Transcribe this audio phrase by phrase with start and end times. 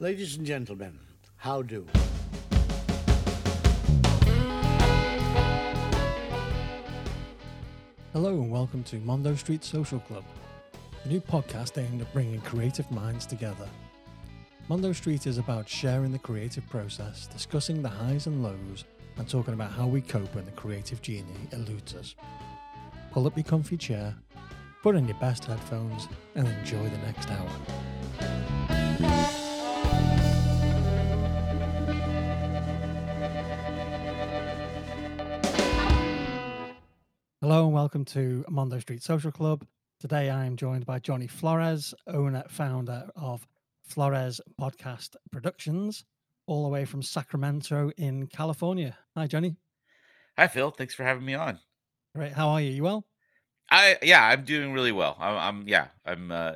[0.00, 0.96] Ladies and gentlemen,
[1.38, 1.84] how do?
[8.12, 10.22] Hello and welcome to Mondo Street Social Club,
[11.02, 13.68] a new podcast aimed at bringing creative minds together.
[14.68, 18.84] Mondo Street is about sharing the creative process, discussing the highs and lows,
[19.16, 22.14] and talking about how we cope when the creative genie eludes us.
[23.10, 24.14] Pull up your comfy chair,
[24.80, 26.06] put on your best headphones,
[26.36, 27.50] and enjoy the next hour.
[37.48, 39.64] Hello and welcome to Mondo Street Social Club.
[40.00, 43.48] Today I am joined by Johnny Flores, owner, founder of
[43.84, 46.04] Flores Podcast Productions,
[46.46, 48.98] all the way from Sacramento in California.
[49.16, 49.56] Hi, Johnny.
[50.36, 50.70] Hi, Phil.
[50.72, 51.58] Thanks for having me on.
[52.14, 52.34] Great.
[52.34, 52.70] How are you?
[52.70, 53.06] You well?
[53.70, 55.16] I yeah, I'm doing really well.
[55.18, 56.52] I'm, I'm yeah, I'm uh,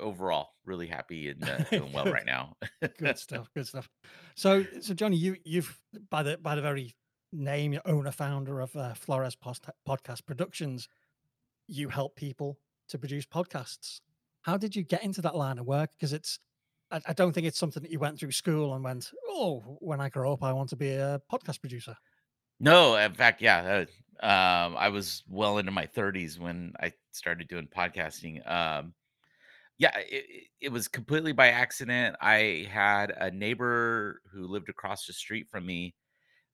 [0.00, 2.56] overall really happy and uh, doing well right now.
[2.98, 3.48] Good stuff.
[3.54, 3.88] Good stuff.
[4.34, 5.78] So, so Johnny, you you've
[6.10, 6.96] by the by the very
[7.32, 10.88] name, you're owner founder of uh, Flores Post- Podcast Productions.
[11.68, 14.00] You help people to produce podcasts.
[14.42, 15.90] How did you get into that line of work?
[15.96, 16.38] Because it's
[16.90, 20.00] I, I don't think it's something that you went through school and went, oh, when
[20.00, 21.96] I grow up, I want to be a podcast producer.
[22.58, 23.84] no, in fact, yeah,
[24.22, 28.46] uh, um, I was well into my 30s when I started doing podcasting.
[28.50, 28.92] Um,
[29.78, 32.16] yeah, it- it was completely by accident.
[32.20, 35.94] I had a neighbor who lived across the street from me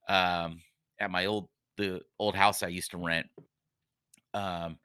[0.07, 0.61] um,
[0.99, 3.27] at my old the old house I used to rent.
[4.33, 4.77] Um,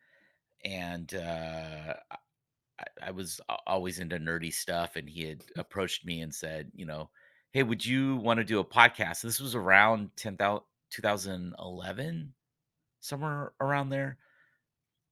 [0.64, 6.34] and uh, I, I was always into nerdy stuff, and he had approached me and
[6.34, 7.10] said, you know,
[7.52, 9.22] hey, would you want to do a podcast?
[9.22, 10.62] This was around 10,000
[10.92, 12.32] 2011,
[13.00, 14.18] somewhere around there.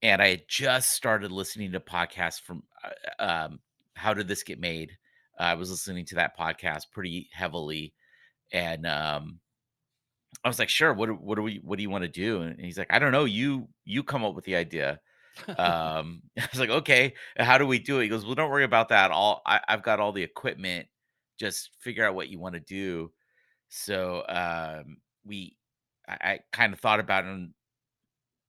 [0.02, 3.60] And I had just started listening to podcasts from uh, um,
[3.94, 4.96] How Did This Get Made?
[5.38, 7.94] I was listening to that podcast pretty heavily.
[8.52, 9.40] And um,
[10.44, 12.42] I was like, sure, what, do- what do we, what do you want to do?
[12.42, 13.24] And he's like, I don't know.
[13.24, 15.00] You, you come up with the idea.
[15.48, 18.02] Um, I was like, okay, how do we do it?
[18.02, 19.10] He goes, well, don't worry about that.
[19.12, 20.88] All I, I've got all the equipment.
[21.38, 23.12] Just figure out what you want to do.
[23.68, 25.56] So um, we,
[26.08, 27.54] I, I kind of thought about it, and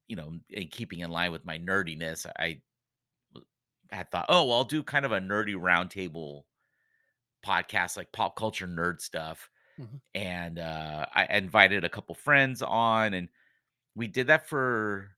[0.07, 2.61] you know, in keeping in line with my nerdiness, I
[3.91, 6.41] had thought, oh, well, I'll do kind of a nerdy roundtable
[7.45, 9.50] podcast, like pop culture nerd stuff.
[9.81, 10.01] Mhm.
[10.15, 13.29] And uh, I invited a couple friends on, and
[13.95, 15.11] we did that for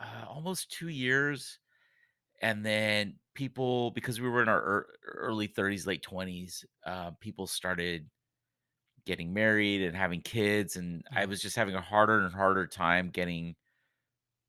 [0.00, 1.58] uh, almost two years
[2.42, 7.46] and then people because we were in our ear- early 30s late 20s uh, people
[7.46, 8.08] started
[9.06, 13.10] getting married and having kids and i was just having a harder and harder time
[13.10, 13.54] getting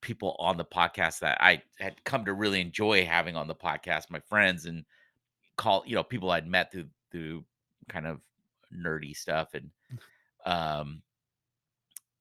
[0.01, 4.09] people on the podcast that i had come to really enjoy having on the podcast
[4.09, 4.85] my friends and
[5.57, 7.43] call you know people i'd met through through
[7.89, 8.21] kind of
[8.73, 9.69] nerdy stuff and
[10.45, 11.01] um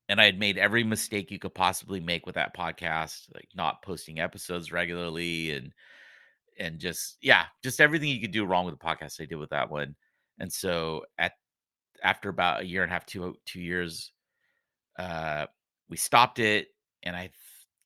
[0.09, 3.83] and i had made every mistake you could possibly make with that podcast like not
[3.83, 5.73] posting episodes regularly and
[6.59, 9.51] and just yeah, just everything you could do wrong with the podcast I did with
[9.51, 9.95] that one.
[10.39, 11.33] And so at
[12.03, 14.13] after about a year and a half, two two years,
[14.99, 15.47] uh,
[15.89, 16.69] we stopped it,
[17.03, 17.31] and I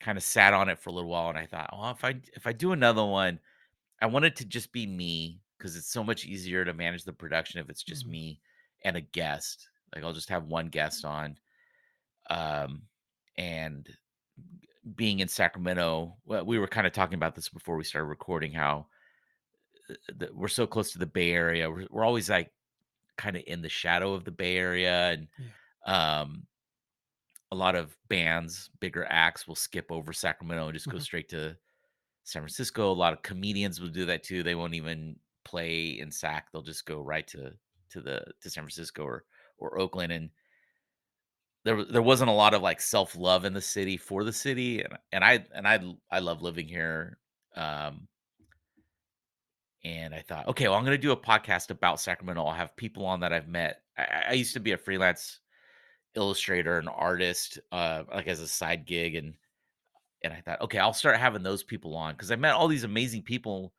[0.01, 2.21] kind of sat on it for a little while, and I thought, oh, if I
[2.35, 3.41] if I do another one,
[4.03, 7.13] I want it to just be me because it's so much easier to manage the
[7.13, 8.11] production if it's just Mhm.
[8.11, 8.41] me
[8.83, 9.69] and a guest.
[9.95, 11.39] Like I'll just have one guest on,
[12.31, 12.89] um,
[13.37, 13.89] and
[14.95, 18.53] being in Sacramento, well, we were kind of talking about this before we started recording
[18.53, 18.87] how
[20.09, 21.71] the, we're so close to the Bay Area.
[21.71, 22.53] We're, we're always like
[23.19, 25.51] kind of in the shadow of the Bay Area, and Yeah.
[25.87, 26.47] um,
[27.53, 30.99] a lot of bands, bigger acts, will skip over Sacramento and just go Mhm.
[30.99, 31.57] straight to
[32.25, 32.93] San Francisco.
[32.93, 34.43] A lot of comedians will do that too.
[34.43, 36.53] They won't even play in Sac.
[36.53, 37.59] They'll just go right to
[37.91, 39.25] to the to San Francisco or
[39.59, 40.13] or Oakland.
[40.13, 40.31] And
[41.65, 44.83] there there wasn't a lot of like self love in the city for the city,
[44.83, 45.81] and and I and I
[46.11, 47.19] I love living here.
[47.57, 48.09] Um,
[49.83, 52.45] And I thought, okay, well, I'm going to do a podcast about Sacramento.
[52.45, 53.83] I'll have people on that I've met.
[53.97, 55.41] I, I used to be a freelance
[56.15, 59.35] illustrator and artist, uh, like as a side gig, and
[60.23, 62.85] and I thought, okay, I'll start having those people on because I met all these
[62.85, 63.73] amazing people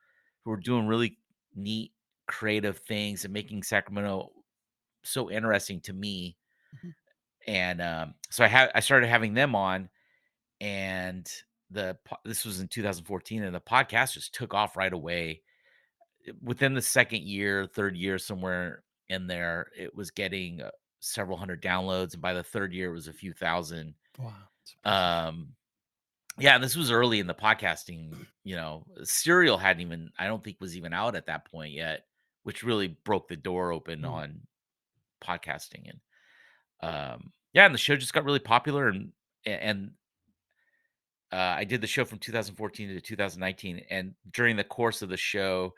[0.43, 1.19] who were doing really
[1.55, 1.91] neat,
[2.31, 4.31] creative things and making Sacramento
[5.03, 6.37] so interesting to me.
[6.75, 6.93] Mhm.
[7.47, 9.89] And um, so I had I started having them on,
[10.59, 11.29] and
[11.69, 15.41] the this was in 2014, and the podcast just took off right away
[16.41, 21.61] within the second year, third year, somewhere in there, it was getting uh, several hundred
[21.61, 23.93] downloads, and by the third year, it was a few thousand.
[24.17, 24.33] Wow.
[24.85, 25.49] Um,
[26.37, 28.13] yeah, this was early in the podcasting.
[28.43, 32.05] You know, Serial hadn't even, I don't think, was even out at that point yet
[32.43, 34.09] which really broke the door open Mm.
[34.11, 34.47] on
[35.23, 35.99] podcasting and
[36.81, 39.11] um yeah, and the show just got really popular and
[39.45, 39.91] and
[41.31, 45.17] uh, I did the show from 2014 to 2019 and during the course of the
[45.17, 45.73] show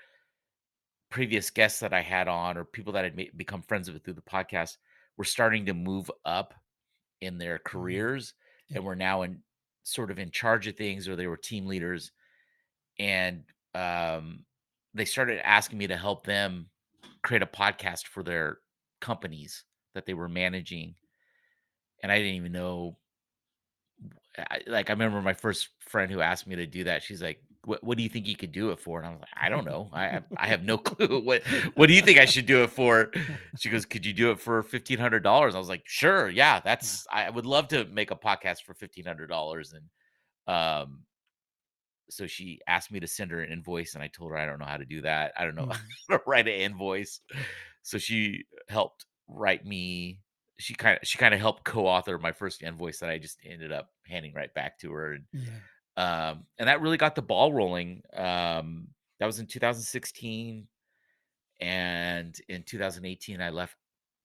[1.09, 4.21] previous guests that I had on or people that had become friends with through the
[4.21, 4.77] podcast
[5.17, 6.55] were starting to move up
[7.21, 7.63] in their Mm.
[7.65, 8.33] careers
[8.69, 8.77] Yeah.
[8.77, 9.43] and were now in
[9.83, 12.11] sort of in charge of things or they were team leaders
[12.97, 13.43] and
[13.75, 14.45] um,
[14.93, 16.67] they started asking me to help them
[17.23, 18.57] create a podcast for their
[19.01, 19.63] companies
[19.93, 20.95] that they were managing
[22.01, 22.97] and i didn't even know
[24.37, 27.39] I, like i remember my first friend who asked me to do that she's like
[27.65, 28.99] what, what do you think you could do it for?
[28.99, 29.89] And i was like i don't know.
[29.93, 31.21] I have, i have no clue.
[31.21, 31.43] What
[31.75, 33.11] what do you think i should do it for?
[33.57, 37.29] She goes could you do it for $1500 i was like sure yeah that's i
[37.29, 40.99] would love to make a podcast for $1500 and um
[42.09, 44.59] so she asked me to send her an invoice and I told her I don't
[44.59, 45.33] know how to do that.
[45.37, 45.93] I don't know Mm.
[46.09, 47.21] how to write an invoice.
[47.81, 50.21] So she helped write me
[50.59, 53.71] she kind of she kind of helped co-author my first invoice that I just ended
[53.71, 55.61] up handing right back to her and Yeah.
[55.97, 58.03] um and that really got the ball rolling.
[58.13, 58.89] Um
[59.19, 60.67] that was in 2016
[61.61, 63.77] and in 2018 I left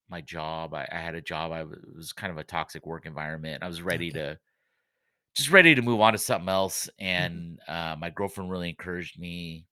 [0.08, 0.74] my job.
[0.74, 1.52] I, I had a job.
[1.52, 3.62] I was, it was kind of a toxic work environment.
[3.62, 4.14] I was ready Okay.
[4.14, 4.38] to
[5.38, 6.90] just ready to move on to something else.
[7.00, 7.06] Mhm.
[7.06, 9.64] And uh, my girlfriend really encouraged me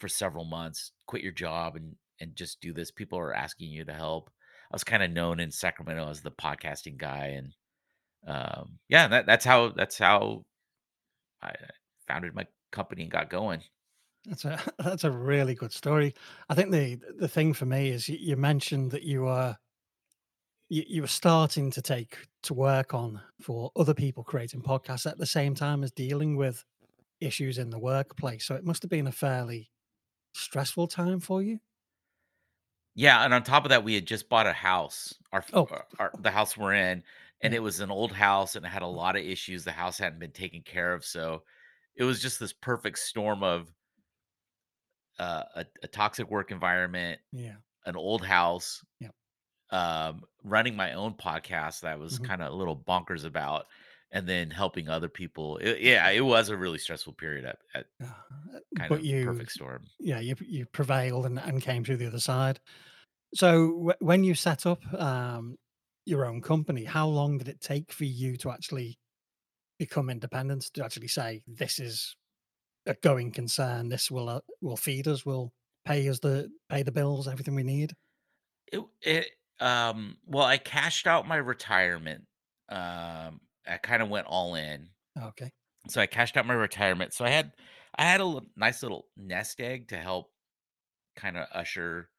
[0.00, 2.90] for several months, quit your job and and just do this.
[2.90, 4.30] People are asking you to help.
[4.72, 7.54] I was kind of known in Sacramento as the podcasting guy, and
[8.26, 10.44] um, yeah, that, that's how that's how
[11.42, 11.54] I
[12.08, 13.62] founded my company and got going.
[14.24, 16.14] That's a that's a really good story.
[16.48, 19.56] I think the the thing for me is you, you mentioned that you were
[20.68, 25.18] you, you were starting to take to work on for other people creating podcasts at
[25.18, 26.64] the same time as dealing with
[27.20, 28.46] issues in the workplace.
[28.46, 29.70] So it must have been a fairly
[30.34, 31.60] stressful time for you.
[32.94, 35.86] Yeah, and on top of that, we had just bought a house, our, Oh, our,
[35.98, 37.02] our the house we're in,
[37.42, 37.54] and yeah.
[37.54, 39.64] it was an old house and it had a lot of issues.
[39.64, 41.44] The house hadn't been taken care of, so
[41.96, 43.74] it was just this perfect storm of
[45.18, 47.58] uh, a, a toxic work environment, Yeah.
[47.86, 49.14] an old house, Yep.
[49.70, 52.28] Um, running my own podcast that I was Mhm.
[52.28, 53.66] kind of a little bonkers about,
[54.12, 55.58] and then helping other people.
[55.58, 58.12] It, yeah, it was a really stressful period at, at Uh,
[58.76, 59.90] kind But of you, perfect storm.
[59.98, 62.60] yeah, you you prevailed and, and came through the other side.
[63.34, 65.56] So wh- when you set up um,
[66.06, 68.98] your own company, how long did it take for you to actually
[69.78, 70.64] become independent?
[70.74, 72.16] To actually say this is
[72.86, 75.52] a going concern, this will uh, will feed us, will
[75.86, 77.94] pay us the pay the bills, everything we need.
[78.72, 79.30] It, it
[79.60, 82.26] um, well, I cashed out my retirement.
[82.68, 85.52] Um, I kind of went all in, Okay.
[85.88, 87.12] so I cashed out my retirement.
[87.14, 87.52] So I had
[87.96, 90.32] I had a nice little nest egg to help
[91.16, 92.10] kind of usher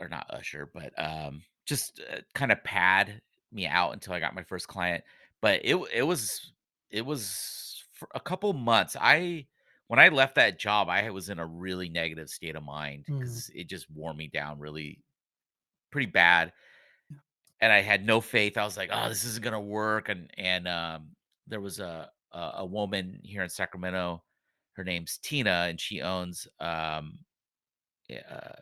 [0.00, 4.34] or not usher, but um, just uh, kind of pad me out until I got
[4.34, 5.04] my first client.
[5.42, 6.52] But it it was
[6.90, 8.96] it was for a couple months.
[9.00, 9.48] I
[9.88, 13.40] when I left that job, I was in a really negative state of mind Mm,
[13.40, 15.02] because it just wore me down really
[15.90, 16.52] pretty bad,
[17.60, 18.56] and I had no faith.
[18.56, 21.08] I was like, "Oh, this isn't gonna work." And and um,
[21.46, 24.22] there was a, a a woman here in Sacramento.
[24.72, 27.18] Her name's Tina, and she owns um,
[28.10, 28.56] uh,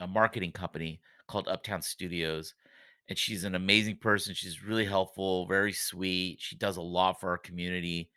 [0.00, 2.54] a marketing company called Uptown Studios.
[3.08, 4.34] And she's an amazing person.
[4.34, 6.38] She's really helpful, very sweet.
[6.40, 8.10] She does a lot for our community.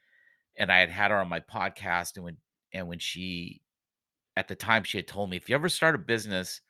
[0.57, 2.37] And I had had her on my podcast, and when
[2.73, 3.61] and when she
[4.37, 6.61] at the time she had told me, if you ever start a business,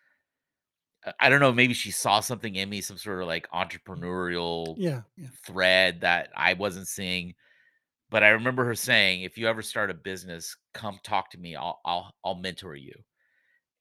[1.20, 5.04] I don't know, maybe she saw something in me, some sort of like entrepreneurial Yeah.
[5.16, 5.30] Yeah.
[5.46, 7.36] thread that I wasn't seeing.
[8.10, 11.56] But I remember her saying, if you ever start a business, come talk to me.
[11.56, 12.94] I'll I'll I'll mentor you.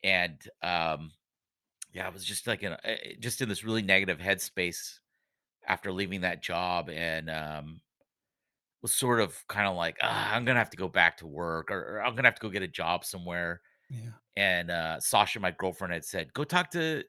[0.05, 1.13] And um,
[1.93, 5.01] Yeah, I was just like in a, eh, eh, just in this really negative headspace
[5.67, 7.83] after leaving that job and um
[8.83, 11.97] was sort of kind of like I'm gonna have to go back to work or,
[11.99, 13.63] or I'm gonna have to go get a job somewhere.
[13.91, 14.11] Yeah.
[14.37, 17.03] And uh Sasha, my girlfriend, had said, Go talk to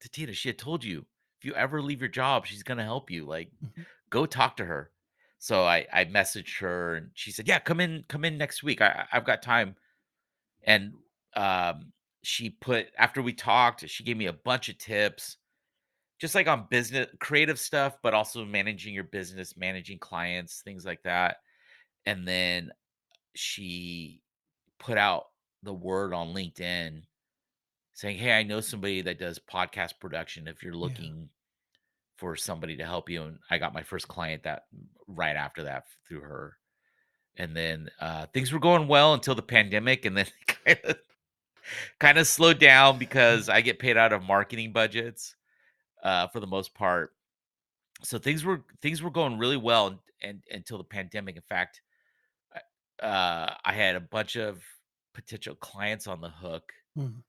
[0.00, 0.32] to Tina.
[0.34, 1.06] She had told you
[1.40, 3.24] if you ever leave your job, she's gonna help you.
[3.26, 4.90] Like, mhm, go talk to her.
[5.38, 8.80] So I I messaged her and she said, Yeah, come in, come in next week.
[8.82, 9.76] I- I've got time.
[10.64, 10.94] And
[11.36, 11.92] um
[12.22, 15.38] she put after we talked, she gave me a bunch of tips
[16.20, 21.02] just like on business creative stuff, but also managing your business, managing clients, things like
[21.02, 21.38] that.
[22.06, 22.72] And then
[23.34, 24.22] she
[24.78, 25.26] put out
[25.64, 27.02] the word on LinkedIn
[27.94, 30.80] saying, Hey, I know somebody that does podcast production if you're Yeah.
[30.80, 31.28] looking
[32.16, 33.22] for somebody to help you.
[33.22, 34.64] And I got my first client that
[35.06, 36.56] right after that through her.
[37.36, 40.04] And then uh, things were going well until the pandemic.
[40.04, 40.96] And then kind of
[41.98, 45.34] kind of slowed down because I get paid out of marketing budgets
[46.02, 47.12] uh, for the most part.
[48.02, 51.36] So things were things were going really well and, and until the pandemic.
[51.36, 51.80] In fact,
[53.02, 54.62] uh, I had a bunch of
[55.14, 56.72] potential clients on the hook.
[56.98, 57.22] Mm.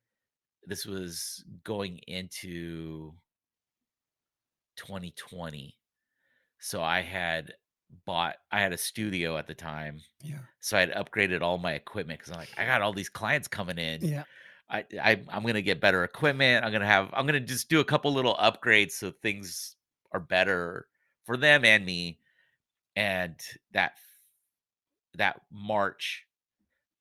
[0.65, 3.13] This was going into
[4.77, 5.77] 2020.
[6.59, 7.53] So I had
[8.05, 10.01] bought I had a studio at the time.
[10.21, 10.39] Yeah.
[10.59, 13.47] So I had upgraded all my equipment because I'm like, I got all these clients
[13.47, 14.01] coming in.
[14.01, 14.23] Yeah.
[14.69, 16.65] I, I I'm gonna get better equipment.
[16.65, 19.75] I'm gonna have I'm gonna just do a couple little upgrades so things
[20.11, 20.87] are better
[21.25, 22.19] for them and me.
[22.95, 23.35] And
[23.73, 23.93] that
[25.15, 26.25] that March,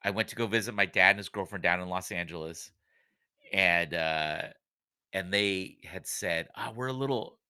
[0.05, 2.73] I went to go visit my dad and his girlfriend down in Los Angeles,
[3.53, 4.51] and uh
[5.13, 7.41] and they had said, "Ah, we're a little."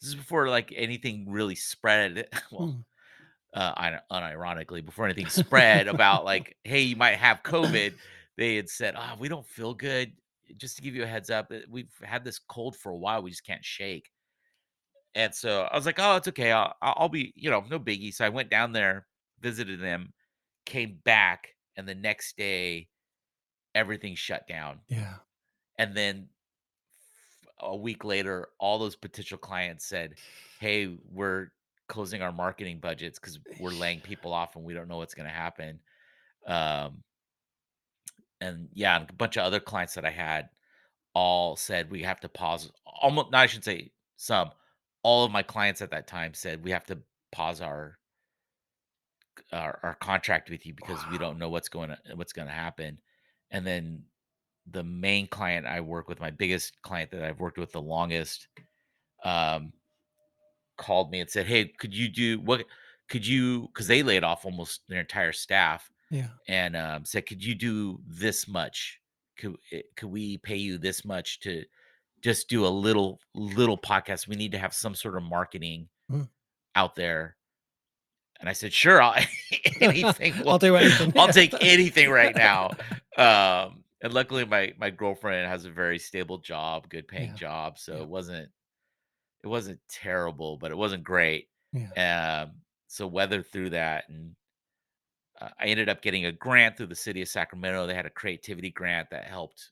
[0.00, 2.28] This is before like anything really spread.
[2.50, 2.84] Well, Mm.
[3.54, 7.98] uh, unironically, before anything spread about like, hey, you might have COVID,
[8.36, 10.16] they had said, "Ah, we don't feel good."
[10.58, 13.22] Just to give you a heads up, uh, we've had this cold for a while.
[13.22, 14.12] We just can't shake.
[15.14, 16.52] And so I was like, "Oh, it's okay.
[16.52, 19.06] I'll I'll be, you know, no biggie." So I went down there,
[19.40, 20.12] visited them,
[20.66, 22.88] came back, and the next day
[23.74, 24.80] everything shut down.
[24.88, 25.14] Yeah.
[25.78, 26.28] And then
[27.60, 30.14] a week later, all those potential clients said,
[30.60, 31.52] "Hey, we're
[31.88, 35.28] closing our marketing budgets because we're laying people off and we don't know what's going
[35.28, 35.80] to happen."
[36.46, 37.02] Um,
[38.40, 40.48] and yeah, and a bunch of other clients that I had
[41.14, 42.70] all said we have to pause.
[43.00, 44.50] Almost, no, I should say some.
[45.02, 46.98] All of my clients at that time said we have to
[47.32, 47.98] pause our
[49.52, 52.54] our, our contract with you because we don't know what's going to what's going to
[52.54, 52.98] happen.
[53.50, 54.04] And then
[54.70, 58.48] the main client I work with, my biggest client that I've worked with the longest,
[59.24, 59.72] um,
[60.76, 62.64] called me and said, "Hey, could you do what?
[63.08, 66.28] Could you?" Because they laid off almost their entire staff, Yeah.
[66.48, 69.00] and um, said, "Could you do this much?
[69.38, 71.64] Could eh, could we pay you this much to
[72.20, 74.28] just do a little little podcast?
[74.28, 76.28] We need to have some sort of marketing Mm.
[76.74, 77.36] out there."
[78.40, 79.14] And I said, "Sure, I'll
[79.80, 80.34] anything.
[80.46, 81.12] I'll do anything.
[81.16, 82.70] I'll take anything right now."
[83.16, 87.34] Um, and luckily, my my girlfriend has a very stable job, good paying Yeah.
[87.36, 88.02] job, so Yeah.
[88.02, 88.50] it wasn't
[89.44, 91.48] it wasn't terrible, but it wasn't great.
[91.72, 92.42] Yeah.
[92.44, 92.52] Um,
[92.88, 94.34] so weathered through that, and
[95.40, 97.86] uh, I ended up getting a grant through the city of Sacramento.
[97.86, 99.70] They had a creativity grant that helped,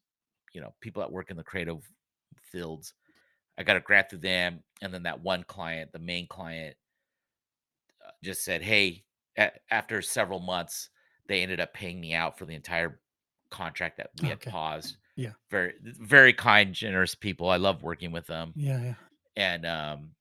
[0.53, 1.79] you know, people that work in the creative
[2.43, 2.95] fields.
[3.57, 6.77] I got a grant through them, and then that one client, the main client,
[8.25, 9.05] just said, "Hey."
[9.37, 10.91] a- after several months,
[11.27, 13.01] they ended up paying me out for the entire
[13.51, 14.51] contract that we had Okay.
[14.51, 14.99] paused.
[15.17, 15.33] Yeah.
[15.51, 17.49] Very, very kind, generous people.
[17.51, 18.81] I love working with them Yeah.
[18.83, 18.95] Yeah.
[19.37, 20.15] and um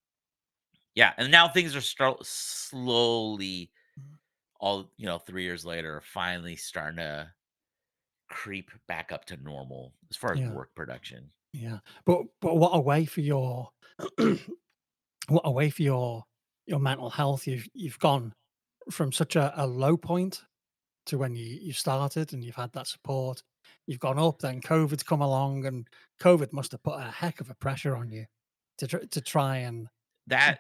[0.96, 4.20] yeah and now things are start slowly Mhm.
[4.60, 7.34] all you know three years later finally starting to
[8.30, 10.50] creep back up to normal as far as Yeah.
[10.50, 11.80] work production Yeah.
[12.06, 13.72] But but what a way for your
[15.28, 16.26] what a way for your
[16.66, 17.48] your mental health.
[17.48, 18.34] You've you've gone
[18.92, 20.44] from such a, a low point
[21.08, 23.44] to when you, you started and you've had that support.
[23.88, 25.88] You've gone up, then COVID's come along, and
[26.22, 28.26] COVID must have put a heck of a pressure on you
[28.80, 29.88] to tr- to try and
[30.28, 30.60] that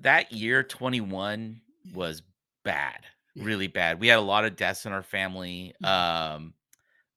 [0.00, 1.60] that year 21
[1.94, 2.22] was
[2.64, 3.00] bad
[3.34, 3.44] Yeah.
[3.44, 5.88] really bad we had a lot of deaths in our family Mhm.
[5.88, 6.54] um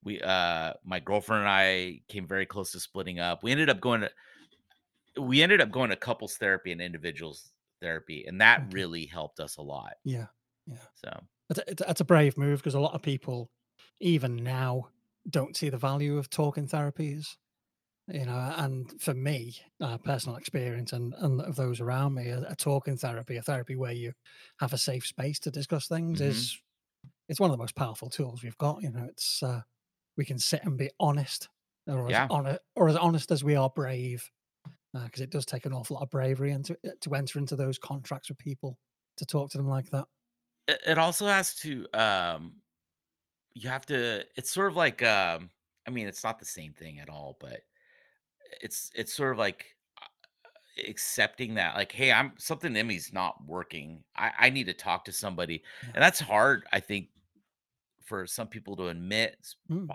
[0.03, 3.79] we uh my girlfriend and i came very close to splitting up we ended up
[3.81, 4.11] going to
[5.21, 7.51] we ended up going to couples therapy and individuals
[7.81, 8.71] therapy and that Okay.
[8.71, 10.27] really helped us a lot yeah
[10.67, 10.77] yeah.
[10.95, 11.09] so
[11.49, 13.51] That's a, it's- that's a brave move because a lot of people,
[13.99, 14.89] even now,
[15.29, 17.37] don't see the value of talking therapies.
[18.07, 22.41] You know, and for me, uh, personal experience and, and of those around me, a,
[22.51, 24.13] a talking therapy, a therapy where you
[24.59, 26.21] have a safe space to discuss things, Mhm.
[26.21, 26.59] is
[27.29, 28.81] it's one of the most powerful tools we've got.
[28.83, 29.61] You know, it's uh,
[30.17, 31.49] we can sit and be honest,
[31.87, 32.29] or as Yeah.
[32.29, 34.31] honest, or as honest as we are brave,
[35.03, 37.77] because it does take an awful lot of bravery and to, to enter into those
[37.77, 38.77] contracts with people
[39.17, 40.05] to talk to them like that.
[40.67, 42.61] It it also has to um
[43.53, 45.49] you have to it's sort of like um
[45.87, 47.61] I mean it's not the same thing at all, but
[48.61, 50.07] it's it's sort of like uh,
[50.87, 54.03] accepting that like hey, I'm something in me's not working.
[54.15, 55.63] I I need to talk to somebody.
[55.83, 55.91] Yeah.
[55.95, 57.09] And that's hard I think
[58.03, 59.89] for some people to admit, Mm,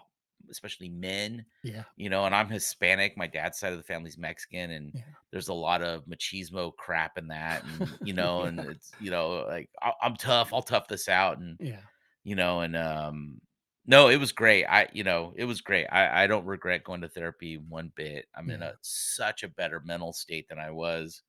[0.50, 4.71] especially men, yeah, you know, and I'm Hispanic, my dad's side of the family's Mexican
[4.71, 5.14] and yeah.
[5.30, 9.45] there's a lot of machismo crap in that and you know and it's you know
[9.49, 11.83] like I- I'm tough, I'll tough this out and Yeah.
[12.25, 13.40] you know and um
[13.87, 17.00] no it was great i you know it was great i i don't regret going
[17.00, 21.23] to therapy one bit i'm in a such a better mental state than i was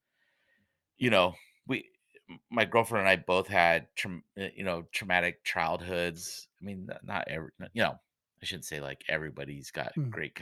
[0.97, 1.33] you know
[1.67, 1.89] we
[2.49, 7.51] my girlfriend and i both had uh, you know traumatic childhoods i mean not every
[7.73, 7.95] you know
[8.41, 10.09] I shouldn't say like everybody's got Mm.
[10.09, 10.37] great.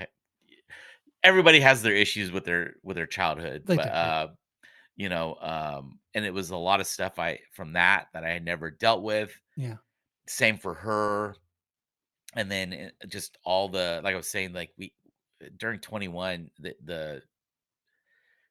[1.23, 4.01] Everybody has their issues with their with their childhood, They but do, yeah.
[4.01, 4.27] uh,
[4.95, 8.29] you know, um, and it was a lot of stuff I from that that I
[8.29, 9.37] had never dealt with.
[9.57, 9.77] Yeah.
[10.27, 11.35] Same for her,
[12.35, 14.93] and then uh, just all the like I was saying, like we
[15.57, 17.21] during twenty one, the the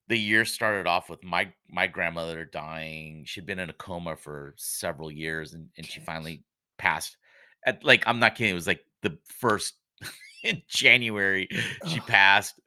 [0.09, 3.25] the year started off with my my grandmother dying.
[3.27, 6.45] She'd been in a coma for several years, and and she finally
[6.79, 7.17] passed.
[7.65, 8.51] At like I'm not kidding.
[8.53, 9.75] It was like the first
[10.45, 11.49] in January
[11.87, 12.59] she passed,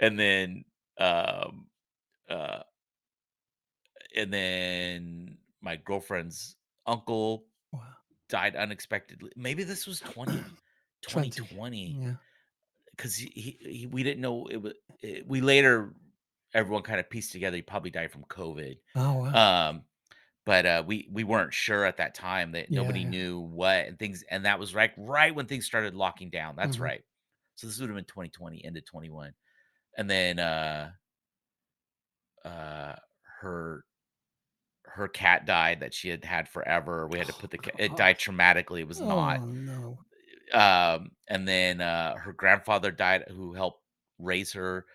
[0.00, 0.64] and then
[0.98, 1.66] um
[2.28, 2.60] uh
[4.16, 7.80] and then my girlfriend's uncle wow.
[8.28, 9.30] died unexpectedly.
[9.36, 10.32] Maybe this was 20,
[11.02, 11.30] 20.
[11.30, 12.12] 2020 Yeah.
[12.90, 14.74] because he, he, he we didn't know it was.
[15.02, 15.94] It, we later
[16.52, 18.78] everyone kind of pieced together he probably died from COVID.
[18.94, 19.68] Oh wow.
[19.70, 19.82] Um,
[20.46, 22.74] but uh, we we weren't sure at that time that Yeah.
[22.74, 23.10] nobody Yeah.
[23.10, 26.56] knew what and things, and that was right right when things started locking down.
[26.56, 27.04] That's hmm right.
[27.56, 29.34] So this would have been 2020, into 21,
[29.98, 30.92] and then uh
[32.44, 32.94] uh
[33.40, 33.84] her
[34.86, 37.06] her cat died that she had had forever.
[37.08, 37.74] We had to Oh put the cat.
[37.78, 38.80] It died traumatically.
[38.80, 39.40] It was not.
[39.40, 40.04] Oh no.
[40.52, 43.82] Um, and then uh, her grandfather died, who helped
[44.18, 44.86] raise her.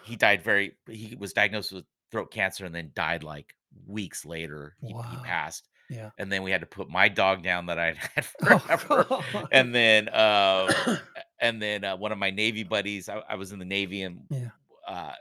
[0.00, 0.78] He died very.
[0.88, 3.54] He was diagnosed with throat cancer and then died like
[3.86, 4.74] weeks later.
[4.80, 5.68] He, he passed.
[5.90, 6.10] Yeah.
[6.18, 9.06] And then we had to put my dog down that I'd had Oh forever.
[9.08, 9.48] God.
[9.52, 10.70] And then, um,
[11.40, 13.08] and then uh, one of my Navy buddies.
[13.08, 14.48] I, I was in the Navy, and Yeah.
[14.88, 15.12] uh,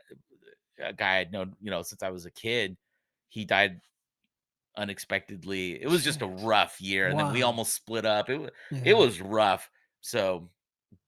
[0.82, 2.78] a guy I'd known, you know, since I was a kid.
[3.30, 3.80] He died
[4.78, 5.82] unexpectedly.
[5.82, 8.30] It was just a rough year, and then we almost split up.
[8.30, 8.50] It wa-
[8.84, 9.70] it was rough.
[10.02, 10.50] So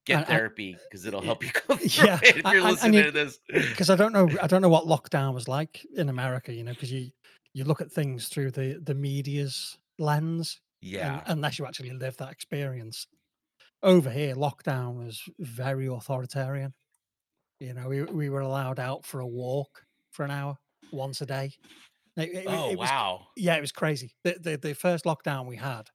[0.05, 3.03] get therapy because it'll help you go through yeah, it if you're and listening you
[3.05, 3.39] to this.
[3.47, 6.71] because I don't know I don't know what lockdown was like in America, you know,
[6.73, 7.11] because you
[7.55, 10.62] you look at things through the the media's lens,
[11.01, 13.07] and Yeah, unless you actually live that experience.
[13.83, 16.74] Over here, lockdown was very authoritarian.
[17.59, 20.57] You know, we we were allowed out for a walk for an hour
[20.91, 21.53] once a day.
[22.18, 23.27] It, it, Oh it was wow.
[23.37, 24.15] yeah, it was crazy.
[24.24, 25.89] The, the the first lockdown we had,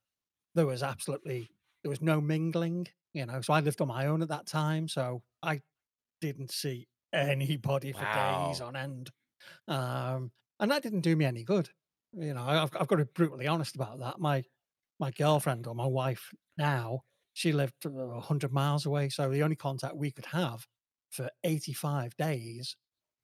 [0.55, 1.51] there was absolutely
[1.83, 2.87] there was no mingling.
[3.13, 5.61] You know, so I lived on my own at that time, so I
[6.21, 9.11] didn't see anybody for days on end,
[9.67, 11.69] um, and that didn't do me any good.
[12.13, 14.19] You know, I've I've got to be brutally honest about that.
[14.19, 14.43] My
[14.99, 17.01] my girlfriend or my wife now,
[17.33, 20.65] she lived a hundred miles away, so the only contact we could have
[21.09, 22.77] for eighty five days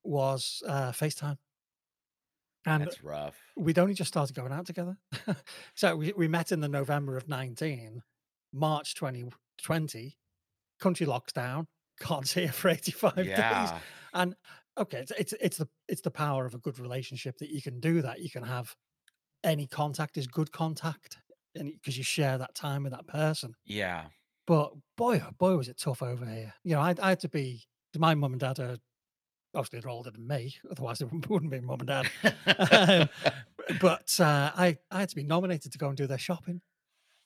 [0.04, 1.38] was uh, FaceTime,
[2.66, 3.38] and That's rough.
[3.56, 4.98] we'd only just started going out together.
[5.76, 8.02] so we, we met in the November of 19,
[8.54, 10.18] March 2020,
[10.80, 11.68] country locks down,
[12.00, 13.70] can't see her for 85 days.
[14.14, 14.36] And
[14.78, 17.80] okay, it's, it's it's the it's the power of a good relationship that you can
[17.80, 18.22] do that.
[18.22, 18.76] You can have
[19.44, 21.18] any contact is good contact
[21.56, 23.54] and because you share that time with that person.
[23.66, 24.06] Yeah.
[24.46, 26.54] But boy, oh boy, was it tough over here.
[26.64, 27.64] You know, I, I had to be
[27.98, 28.78] my mum and dad are
[29.56, 32.10] obviously they're older than me, otherwise it wouldn't be mum and dad.
[32.70, 33.10] Um,
[33.82, 36.62] but uh, I, I had to be nominated to go and do their shopping.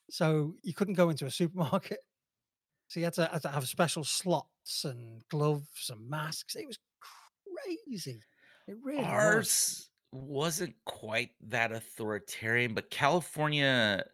[0.09, 1.99] So you couldn't go into a supermarket.
[2.87, 6.55] So you had to, had to have special slots and gloves and masks.
[6.55, 6.79] It was
[7.85, 8.21] crazy.
[8.67, 9.03] It really.
[9.03, 14.05] Ours wasn't quite that authoritarian, but California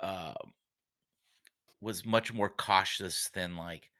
[0.00, 0.34] uh,
[1.80, 3.90] was much more cautious than like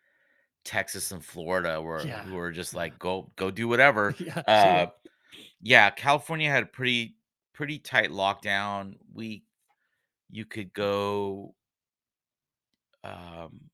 [0.64, 2.22] Texas and Florida, where Yeah.
[2.22, 4.14] who were just like go go do whatever.
[4.20, 4.42] Yeah.
[4.46, 4.88] Uh,
[5.60, 7.18] yeah, California had a pretty
[7.54, 8.98] pretty tight lockdown.
[9.12, 9.46] We
[10.30, 11.54] you could go
[13.04, 13.69] um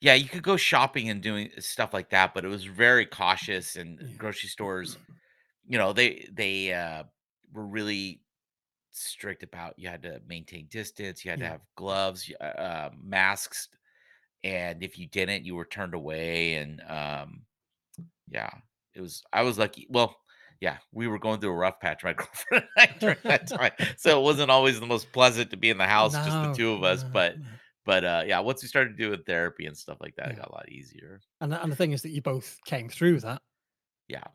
[0.00, 3.76] yeah, you could go shopping and doing stuff like that, but it was very cautious
[3.76, 4.08] and Yeah.
[4.16, 4.98] grocery stores,
[5.66, 7.04] you know, they they uh
[7.52, 8.22] were really
[8.92, 13.68] strict about you had to maintain distance, you had to have gloves, uh, uh, masks,
[14.44, 17.46] and if you didn't, you were turned away and um
[18.28, 18.50] yeah,
[18.94, 19.86] it was I was lucky.
[19.90, 20.16] Well,
[20.60, 23.72] yeah, we were going through a rough patch, my girlfriend and I during that time.
[23.96, 26.72] So it wasn't always the most pleasant to be in the house, just the two
[26.72, 27.04] of us.
[27.04, 27.58] no, But no.
[27.88, 30.52] But uh yeah, once we started doing therapy and stuff like that, it got a
[30.52, 31.20] lot easier.
[31.40, 33.40] And, the- and the thing is that you both came through that
[34.08, 34.28] Yeah.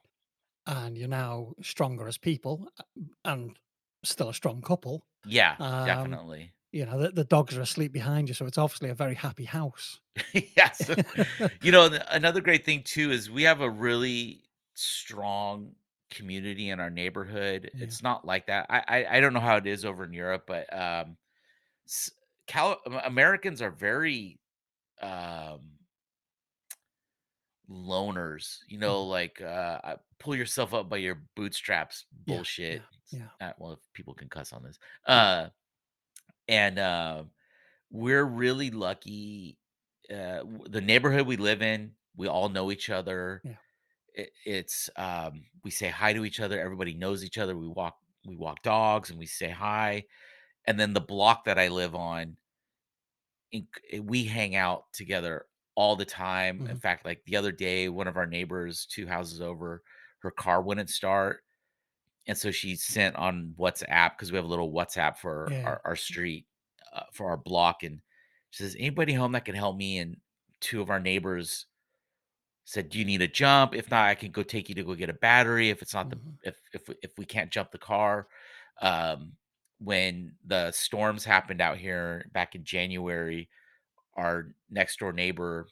[0.65, 2.83] and you're now stronger as people uh,
[3.25, 3.57] and
[4.03, 5.05] still a strong couple.
[5.25, 6.53] Yeah, Um, definitely.
[6.71, 8.33] you know, the, the dogs are asleep behind you.
[8.33, 9.99] So it's obviously a very happy house.
[10.33, 10.89] yes.
[11.61, 15.75] You know, another great thing too is we have a really strong
[16.09, 17.69] community in our neighborhood.
[17.73, 17.83] Yeah.
[17.83, 18.65] It's not like that.
[18.69, 21.17] I, I I don't know how it is over in Europe, but um,
[22.47, 24.39] Cal- Americans are very
[25.01, 25.59] um
[27.69, 28.59] loners.
[28.67, 32.05] You know, like uh, pull yourself up by your bootstraps.
[32.25, 32.81] Yeah, Bullshit.
[33.11, 33.27] yeah.
[33.41, 34.79] Uh, well, if people can cuss on this.
[35.07, 35.47] Uh,
[36.47, 37.23] and uh,
[37.89, 39.57] we're really lucky
[40.11, 43.41] uh, the neighborhood we live in, we all know each other.
[43.43, 43.51] Yeah.
[44.15, 46.59] It, it's um, we say hi to each other.
[46.59, 47.55] Everybody knows each other.
[47.57, 50.05] We walk we walk dogs and we say hi.
[50.65, 52.37] And then the block that I live on,
[53.53, 55.45] eh, we hang out together
[55.75, 56.65] all the time.
[56.67, 56.79] In Mhm.
[56.79, 59.83] fact, like the other day, one of our neighbors, two houses over,
[60.19, 61.43] her car wouldn't start
[62.27, 65.63] and so she sent on WhatsApp because we have a little WhatsApp for Yeah.
[65.63, 66.47] our, our street,
[66.93, 67.83] uh, for our block.
[67.83, 68.01] And
[68.51, 69.99] she says, Anybody home that can help me?
[69.99, 70.17] And
[70.61, 71.67] two of our neighbors
[72.65, 73.73] said, Do you need a jump?
[73.75, 75.69] If not, I can go take you to go get a battery.
[75.69, 76.37] If it's not the, Mhm.
[76.43, 78.27] if, if, if we can't jump the car.
[78.81, 79.33] Um,
[79.83, 83.49] when the storms happened out here back in January,
[84.15, 85.67] our next door neighbor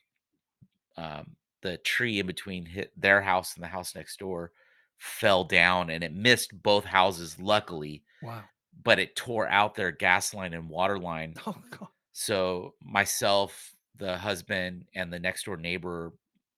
[0.97, 4.52] um, the tree in between hit their house and the house next door
[4.97, 8.43] fell down and it missed both houses luckily Wow.
[8.84, 11.88] but it tore out their gas line and water line Oh god.
[12.13, 16.13] so myself the husband and the next door neighbor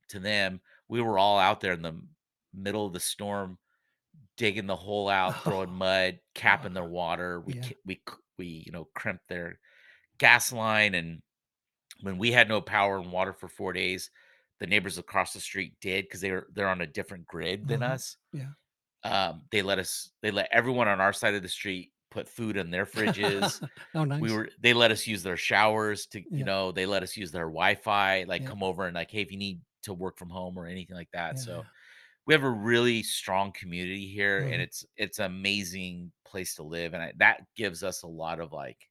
[0.10, 1.96] to them we were all out there in the
[2.54, 3.58] middle of the storm
[4.38, 7.72] digging the hole out throwing Oh, mud capping their oh, water we yeah.
[7.86, 8.02] we
[8.38, 9.60] we you know crimped their
[10.20, 11.22] gas line and
[12.02, 14.12] when we had no power and water for 4 days,
[14.60, 17.84] the neighbors across the street did because they were they're on a different grid than
[17.84, 17.84] Mhm.
[17.84, 18.18] us.
[18.34, 18.54] Yeah.
[19.04, 22.58] Um, they let us they let everyone on our side of the street put food
[22.58, 23.62] in their fridges.
[23.96, 24.22] Oh, nice.
[24.22, 27.32] We were they let us use their showers to, you know, they let us use
[27.32, 28.48] their Wi-Fi, like Yeah.
[28.48, 31.12] come over and like, hey, if you need to work from home or anything like
[31.14, 31.40] that.
[31.40, 31.70] So Yeah.
[32.26, 34.64] We have a really strong community here and Mhm.
[34.64, 36.94] it's it's an amazing place to live.
[36.94, 38.90] And I, that gives us a lot of like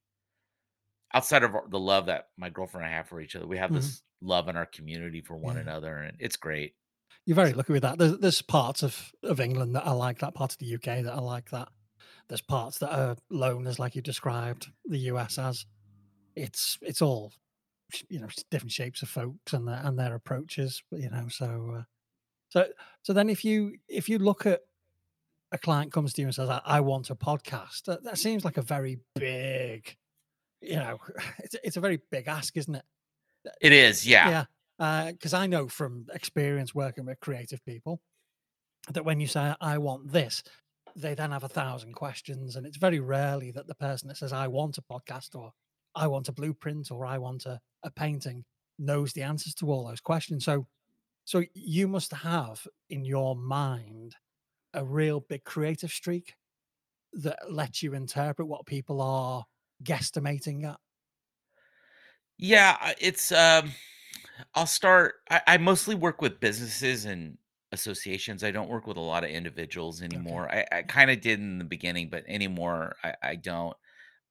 [1.15, 3.73] outside of the love that my girlfriend and I have for each other, we have
[3.73, 3.73] Mhm.
[3.73, 5.59] this love in our community for one Yeah.
[5.59, 6.77] another, and it's great.
[7.25, 7.99] You're very lucky with that.
[7.99, 11.13] There's there's parts of of England that are like that, parts of the UK that
[11.13, 11.69] are like that.
[12.29, 15.67] There's parts that are loners, like you described the US as.
[16.37, 17.33] It's it's all
[18.09, 20.83] you know different shapes of folks and their and their approaches.
[20.91, 21.85] But you know, so uh,
[22.53, 22.67] so
[23.03, 24.61] so then if you if you look at
[25.53, 28.45] a client comes to you and says, "I, I want a podcast," that, that seems
[28.45, 29.97] like a very big,
[30.61, 30.99] you know,
[31.39, 32.85] it's it's a very big ask, isn't it?
[33.63, 34.45] it is, yeah, Yeah,
[34.79, 38.03] uh, because I know from experience working with creative people
[38.93, 40.43] that when you say, I want this,
[40.95, 42.57] they then have a thousand questions.
[42.57, 45.53] And it's very rarely that the person that says, I want a podcast or
[45.95, 48.45] I want a blueprint or I want a, a painting
[48.79, 50.45] knows the answers to all those questions.
[50.45, 50.67] So,
[51.25, 54.17] so you must have in your mind
[54.75, 56.37] a real big creative streak
[57.13, 59.45] that lets you interpret what people are
[59.85, 60.81] guesstimating at.
[62.39, 62.95] yeah.
[63.01, 63.73] It's um,
[64.55, 65.17] I'll start.
[65.31, 67.39] I, I mostly work with businesses and
[67.73, 68.45] associations.
[68.45, 70.37] I don't work with a lot of individuals Okay.
[70.37, 70.51] anymore.
[70.53, 73.77] I, I kind of did in the beginning, but anymore I, I don't.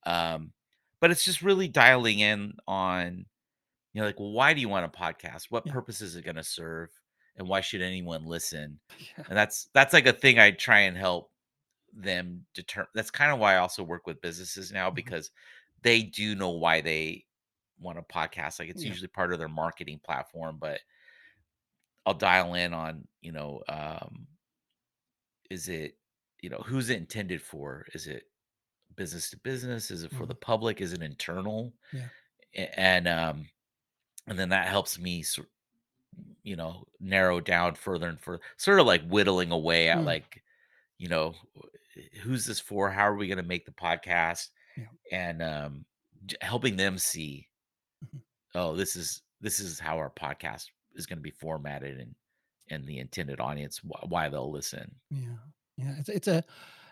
[0.06, 0.54] Um,
[1.01, 3.27] but it's just really dialing in on
[3.93, 5.45] you know, like, well, why do you want a podcast?
[5.51, 5.73] What Yeah.
[5.73, 6.89] purpose is it going to serve,
[7.36, 8.80] and why should anyone listen?
[9.17, 9.25] Yeah.
[9.30, 11.32] And that's that's like a thing I try and help
[11.93, 12.89] them determine.
[12.95, 15.32] That's kind of why I also work with businesses now mhm, because
[15.84, 17.25] they do know why they
[17.80, 18.60] want a podcast.
[18.60, 18.86] Like it's Yeah.
[18.86, 20.82] usually part of their marketing platform, but
[22.06, 24.27] I'll dial in on, you know, um,
[25.49, 25.97] is it,
[26.41, 27.86] you know, who's it intended for?
[27.93, 28.23] Is it
[28.95, 29.91] business to business?
[29.91, 30.82] Is it for the mhm, public?
[30.82, 31.73] Is it internal?
[31.91, 32.10] Yeah.
[32.54, 33.49] And um,
[34.32, 35.24] and then that helps me
[36.44, 40.41] you know narrow down further and further sort of like whittling away at mm, like
[40.98, 41.34] you know
[42.22, 44.86] who's this for how are we going to make the podcast Yeah.
[45.12, 45.86] and um
[46.41, 47.48] helping them see
[48.06, 48.22] mhm.
[48.56, 52.15] oh this is this is how our podcast is going to be formatted and
[52.70, 55.36] and the intended audience wh- why they'll listen Yeah,
[55.78, 55.96] yeah.
[56.00, 56.44] It's it's a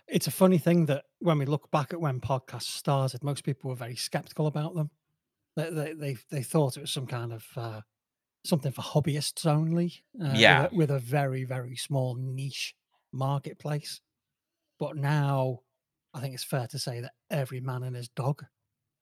[0.08, 3.69] it's a funny thing that when we look back at when podcasts started, most people
[3.69, 4.89] were very skeptical about them.
[5.60, 7.82] They they they, they thought it was some kind of uh,
[8.45, 12.76] something for hobbyists only, uh, with a, yeah with a very very small niche
[13.12, 14.02] marketplace.
[14.80, 15.60] But now,
[16.13, 18.45] I think it's fair to say that every man and his dog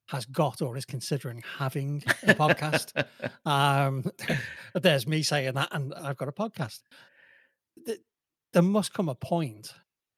[0.10, 3.06] has got or is considering having a podcast.
[3.46, 4.04] Um,
[4.74, 6.82] there's me saying that, and I've got a podcast.
[7.86, 8.02] th-
[8.52, 9.74] there must come a point,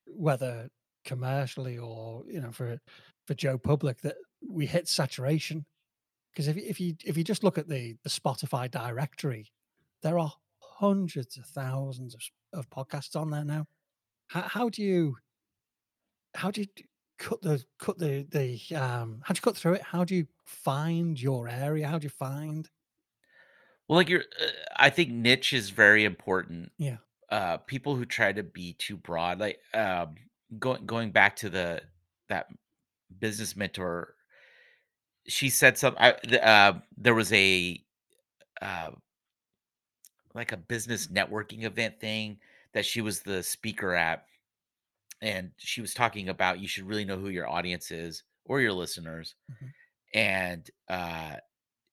[0.08, 0.69] whether
[1.06, 2.80] commercially or you know for
[3.28, 4.15] for Joe Public, that
[4.47, 5.65] we hit saturation.
[6.31, 9.51] Because if you- if you if you just look at the the Spotify directory,
[10.01, 12.21] there are hundreds of thousands of,
[12.53, 13.67] of podcasts on there now.
[14.29, 15.17] How, how do you
[16.35, 16.67] how do you
[17.17, 19.81] cut the cut the the um how do you cut through it?
[19.81, 21.87] How do you find your area?
[21.87, 22.69] How do you find
[23.87, 26.97] well like you're uh, i think niche is very important yeah
[27.29, 30.15] uh people who try to be too broad like um
[30.57, 31.81] going going back to the
[32.27, 32.47] that
[33.19, 34.15] business mentor
[35.29, 36.01] she said something
[36.41, 37.83] uh, there was a
[38.61, 38.91] uh,
[40.33, 42.39] like a business networking event thing
[42.73, 44.25] that she was the speaker at,
[45.21, 48.73] and she was talking about you should really know who your audience is or your
[48.73, 49.73] listeners, Mhm.
[50.13, 51.37] and uh,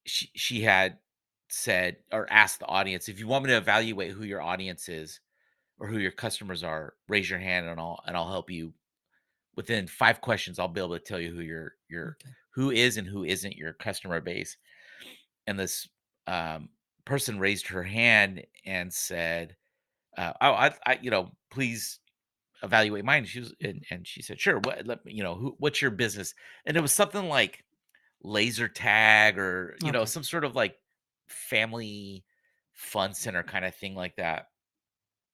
[0.06, 1.00] she she had
[1.50, 5.20] said or asked the audience if you want me to evaluate who your audience is
[5.78, 8.74] or who your customers are, raise your hand and I'll and I'll help you
[9.56, 10.58] within five questions.
[10.58, 12.34] I'll be able to tell you who your your Okay.
[12.56, 14.56] Who is and who isn't your customer base.
[15.46, 15.86] And this
[16.26, 16.70] um,
[17.04, 19.54] person raised her hand and said,
[20.16, 22.00] uh, "Oh, I, I, you know, please
[22.62, 24.58] evaluate mine." She was, and, and she said, "Sure.
[24.58, 27.62] What, let me, you know, who, what's your business?" And it was something like
[28.22, 30.76] laser tag or you know some sort of like
[31.28, 32.24] family
[32.72, 34.48] fun center kind of thing like that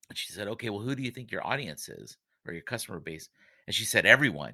[0.09, 2.99] and she said okay well who do you think your audience is or your customer
[2.99, 3.29] base
[3.67, 4.53] and she said everyone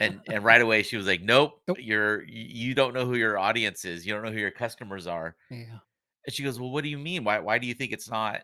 [0.00, 1.78] and and right away she was like nope Nope.
[1.80, 5.36] you're you don't know who your audience is you don't know who your customers are
[5.50, 5.78] Yeah.
[6.26, 8.42] and she goes well what do you mean why why do you think it's not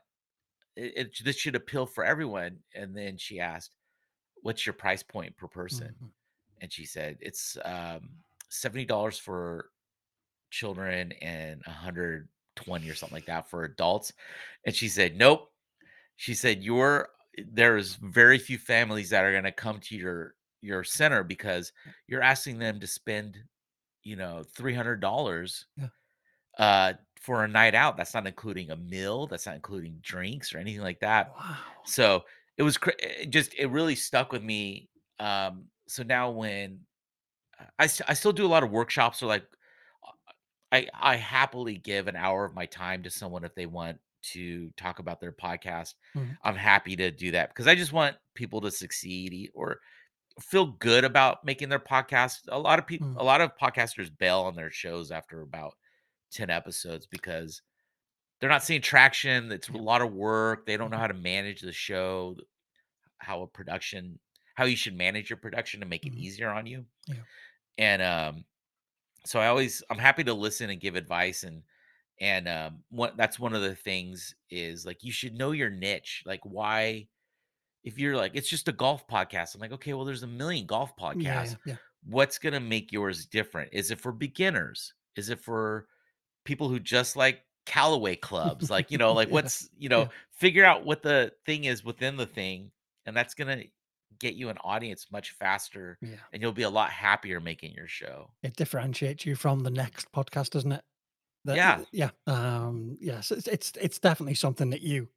[0.77, 3.75] it, it this should appeal for everyone and then she asked
[4.43, 6.11] what's your price point per person Mhm.
[6.63, 8.11] and she said it's um
[8.51, 9.71] $70 for
[10.51, 14.13] children and 120 or something like that for adults.
[14.65, 15.51] And she said, Nope.
[16.17, 17.09] She said, You're
[17.47, 21.73] there's very few families that are gonna come to your your center because
[22.09, 23.39] you're asking them to spend,
[24.05, 25.89] you know, $300 Yeah.
[26.59, 27.97] uh for a night out.
[27.97, 31.35] That's not including a meal, that's not including drinks or anything like that.
[31.37, 31.57] Wow.
[31.85, 32.25] So
[32.57, 34.91] it was cra- it just it really stuck with me.
[35.21, 36.81] Um, so now when
[37.79, 39.47] I, st- I still do a lot of workshops or like
[40.73, 44.01] I I happily give an hour of my time to someone if they want
[44.33, 45.95] to talk about their podcast.
[46.15, 46.37] Mhm.
[46.43, 49.81] I'm happy to do that because I just want people to succeed or
[50.41, 52.41] feel good about making their podcast.
[52.49, 53.21] A lot of people, Mm.
[53.21, 55.77] a lot of podcasters bail on their shows after about
[56.31, 57.63] 10 episodes because
[58.41, 59.53] they're not seeing traction.
[59.53, 60.67] It's a lot of work.
[60.67, 61.01] They don't know Mhm.
[61.01, 62.37] how to manage the show,
[63.19, 64.19] how a production,
[64.55, 66.19] how you should manage your production to make it Mhm.
[66.19, 66.87] easier on you.
[67.07, 67.23] Yeah.
[67.79, 68.45] And um,
[69.25, 71.63] so I always I'm happy to listen and give advice and
[72.21, 76.23] and um what that's one of the things is like you should know your niche.
[76.25, 77.09] Like why
[77.83, 79.55] if you're like it's just a golf podcast.
[79.55, 81.57] I'm like, okay, well there's a million golf podcasts.
[81.65, 81.73] Yeah.
[81.73, 81.77] Yeah.
[82.07, 83.71] What's going to make yours different?
[83.73, 84.93] Is it for beginners?
[85.17, 85.87] Is it for
[86.45, 88.69] people who just like Callaway clubs?
[88.71, 89.35] Like, you know, like Yeah.
[89.35, 89.97] what's, you Yeah.
[89.97, 92.71] know, figure out what the thing is within the thing
[93.07, 93.67] and that's going to
[94.19, 96.17] get you an audience much faster Yeah.
[96.33, 98.31] and you'll be a lot happier making your show.
[98.43, 100.85] It differentiates you from the next podcast, doesn't it?
[101.45, 101.85] That- Yeah.
[101.93, 102.11] Yeah.
[102.27, 103.31] Um, yes.
[103.31, 105.09] It's, it's it's definitely something that you.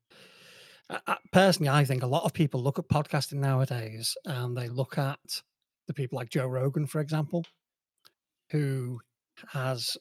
[0.89, 4.97] I- personally, I think a lot of people look at podcasting nowadays, and they look
[4.97, 5.41] at
[5.87, 7.45] the people like Joe Rogan, for example,
[8.51, 8.99] who
[9.49, 9.97] has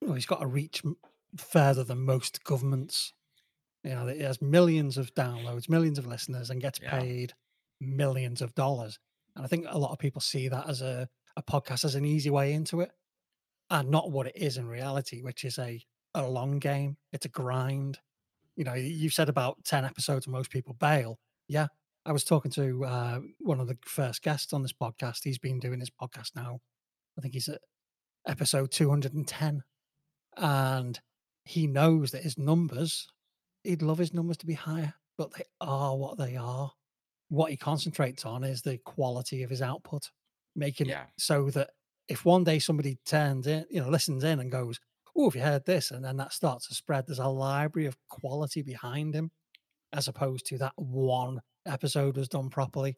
[0.00, 0.82] well, he's got a reach
[1.36, 3.12] further than most governments.
[3.82, 6.98] You know, he has millions of downloads, millions of listeners, and gets Yeah.
[6.98, 7.32] paid
[7.80, 8.98] millions of dollars.
[9.36, 12.04] And I think a lot of people see that as a, a podcast as an
[12.04, 12.90] easy way into it,
[13.70, 15.82] and not what it is in reality, which is a
[16.14, 16.96] a long game.
[17.12, 17.98] It's a grind.
[18.56, 21.18] You know, you said about ten episodes, and most people bail.
[21.48, 21.66] Yeah,
[22.06, 25.20] I was talking to uh, one of the first guests on this podcast.
[25.24, 26.60] He's been doing his podcast now.
[27.18, 27.60] I think he's at
[28.26, 29.62] episode two hundred and ten,
[30.36, 31.00] and
[31.44, 33.08] he knows that his numbers.
[33.64, 36.70] He'd love his numbers to be higher, but they are what they are.
[37.30, 40.10] What he concentrates on is the quality of his output,
[40.54, 41.04] making Yeah.
[41.04, 41.70] it so that
[42.08, 44.78] if one day somebody turns in, you know, listens in and goes,
[45.16, 47.96] "Oh, have you heard this?" and then that starts to spread, there's a library of
[48.08, 49.30] quality behind him,
[49.92, 52.96] as opposed to that one episode was done properly.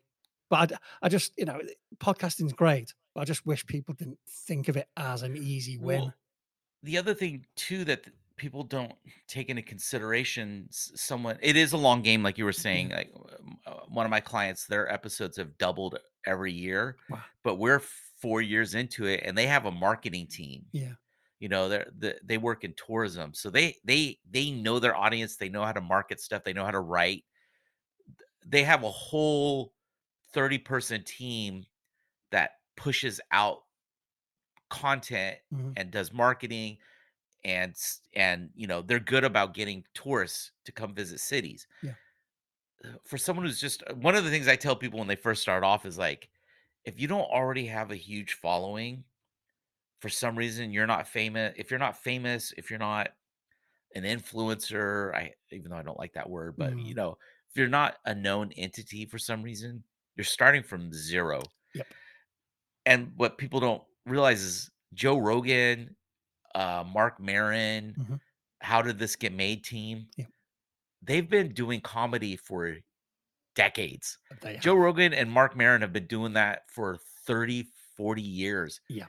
[0.48, 1.60] But I just, you know,
[1.98, 6.00] podcasting's great, but I just wish people didn't think of it as an easy win.
[6.02, 6.14] Well,
[6.82, 8.92] the other thing too that th- people don't
[9.26, 13.58] take into consideration someone it is a long game like you were saying like um,
[13.66, 17.22] uh, one of my clients their episodes have doubled every year Wow.
[17.42, 17.80] but we're
[18.16, 20.96] 4 years into it and they have a marketing team Yeah.
[21.40, 25.36] you know they're the, they work in tourism so they they they know their audience
[25.36, 27.24] they know how to market stuff they know how to write
[28.44, 29.74] they have a whole
[30.32, 31.64] 30 person team
[32.30, 33.64] that pushes out
[34.68, 35.76] content Mhm.
[35.76, 36.78] and does marketing
[37.44, 37.76] and
[38.14, 41.96] and you know they're good about getting tourists to come visit cities Yeah.
[42.84, 45.16] Uh, for someone who's just uh, one of the things i tell people when they
[45.16, 46.28] first start off is like
[46.86, 49.04] if you don't already have a huge following
[50.00, 53.10] for some reason you're not famous if you're not famous if you're not
[53.94, 56.96] an influencer i even though i don't like that word but you Mm.
[56.96, 57.18] know
[57.50, 59.82] if you're not a known entity for some reason
[60.16, 61.42] you're starting from zero
[61.74, 61.86] Yep.
[62.86, 65.94] and what people don't realize is joe rogan
[66.54, 68.20] uh Marc Maron Mhm.
[68.62, 70.08] How Did This Get Made team.
[70.16, 70.28] Yep.
[71.02, 72.74] They've been doing comedy for
[73.56, 74.18] decades.
[74.60, 74.74] Joe.
[74.76, 77.66] Rogan and Marc Maron have been doing that for 30,
[77.96, 78.80] 40 years.
[78.88, 79.06] Yeah.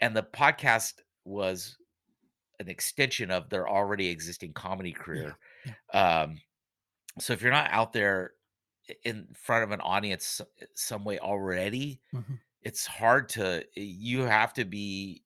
[0.00, 1.76] And the podcast was
[2.58, 5.36] an extension of their already existing comedy career.
[5.94, 6.40] Um,
[7.20, 8.32] so if you're not out there
[9.04, 10.40] in front of an audience
[10.74, 12.38] some way already, Mhm.
[12.62, 15.22] it's hard to, you have to be,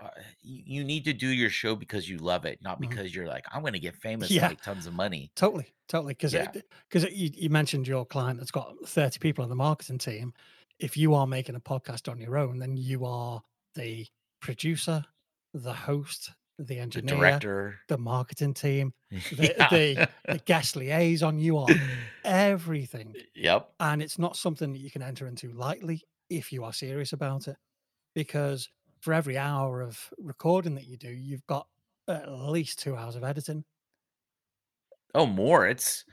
[0.00, 0.08] uh,
[0.42, 2.88] you, you need to do your show because you love it, not Mhm.
[2.88, 4.42] because you're like, I'm going to get famous Yeah.
[4.46, 5.30] and make tons of money.
[5.34, 6.14] Totally, totally.
[6.14, 6.50] Because Yeah.
[6.88, 10.32] because you, you mentioned your client that's got thirty people on the marketing team.
[10.78, 13.42] If you are making a podcast on your own, then you are
[13.74, 14.06] the
[14.40, 15.04] producer,
[15.52, 17.80] the host, the The engineer, director.
[17.88, 19.68] the marketing team, the, Yeah.
[19.70, 21.38] the the guest liaison.
[21.40, 21.66] You are
[22.24, 23.72] everything, yep.
[23.80, 27.48] and it's not something that you can enter into lightly if you are serious about
[27.48, 27.56] it.
[28.14, 28.68] Because
[29.00, 31.68] for every hour of recording that you do, you've got
[32.08, 33.64] at least two hours of editing.
[35.14, 35.66] Oh, more.
[35.66, 36.04] It's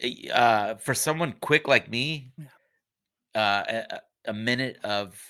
[0.00, 2.46] eh, uh for someone quick like me, Yeah.
[3.34, 3.82] uh
[4.26, 5.20] a, a minute of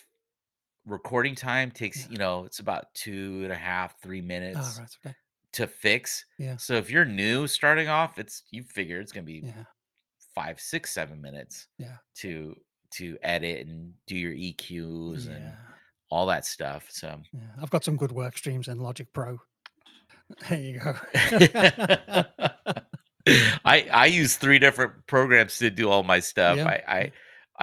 [0.87, 2.12] recording time takes, Yeah.
[2.12, 5.14] you know, it's about two and a half, three Ah, minutes right, okay,
[5.53, 6.27] to fix.
[6.38, 6.57] Yeah.
[6.57, 9.64] So if you're new starting off, it's you figure it's gonna be yeah,
[10.35, 11.99] five, six, seven minutes yeah.
[12.17, 12.57] to
[12.93, 15.53] to edit and do your EQs and
[16.14, 16.85] all that stuff.
[16.90, 17.40] So yeah.
[17.61, 19.38] I've got some good work streams in Logic Pro.
[20.48, 20.94] There you go.
[23.64, 26.57] I I use three different programs to do all my stuff.
[26.59, 27.12] Yeah, I I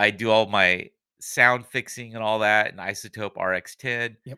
[0.08, 4.16] I do all my sound fixing and all that in iZotope RX10.
[4.26, 4.38] Yep.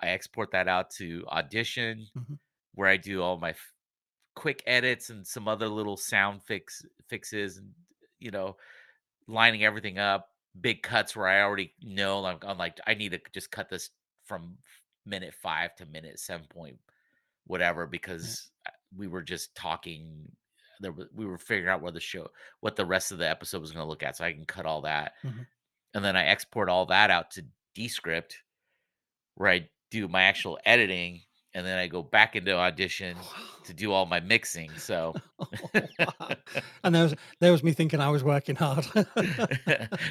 [0.00, 2.38] I export that out to Audition, Mhm.
[2.74, 3.72] where I do all my f-
[4.34, 7.70] quick edits and some other little sound fix fixes, and
[8.18, 8.56] you know,
[9.28, 10.28] lining everything up.
[10.60, 13.90] Big cuts where I already know like I'm like I need to just cut this
[14.24, 14.56] from
[15.04, 16.76] minute five to minute seven point
[17.46, 20.30] whatever because uh, we were just talking
[20.80, 22.28] there we were figuring out where the show
[22.60, 24.64] what the rest of the episode was going to look at so i can cut
[24.66, 25.46] all that Mhm.
[25.94, 28.38] and then i export all that out to descript
[29.34, 31.20] where i do my actual editing
[31.54, 33.16] and then i go back into audition
[33.64, 35.46] to do all my mixing so oh,
[36.84, 38.86] and there was there was me thinking I was working hard.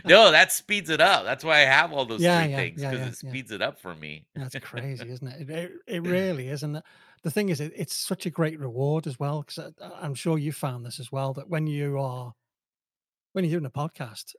[0.05, 2.81] no that speeds it up that's why i have all those Yeah, three yeah, things
[2.81, 5.41] because yeah, it speeds it up for me That's crazy, isn't it?
[5.41, 6.63] It, it, it really is.
[6.63, 6.83] And the,
[7.23, 9.41] the thing is, it, it's such a great reward as well.
[9.43, 12.33] Because uh, I'm sure you found this as well that when you are
[13.33, 14.33] when you're doing a podcast,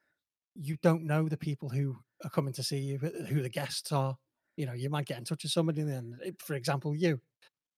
[0.54, 4.16] you don't know the people who are coming to see you, who the guests are.
[4.56, 7.20] You know, you might get in touch with somebody, and then, eh, for example, you.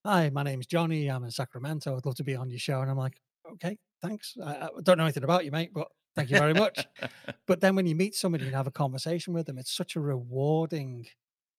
[0.04, 1.08] Hi, my name's Johnny.
[1.08, 1.96] I'm in Sacramento.
[1.96, 2.80] I'd love to be on your show.
[2.80, 3.20] And I'm like,
[3.54, 4.36] okay, thanks.
[4.44, 6.86] I, I don't know anything about you, mate, but thank you very much.
[7.46, 10.00] but then when you meet somebody and have a conversation with them, it's such a
[10.00, 11.06] rewarding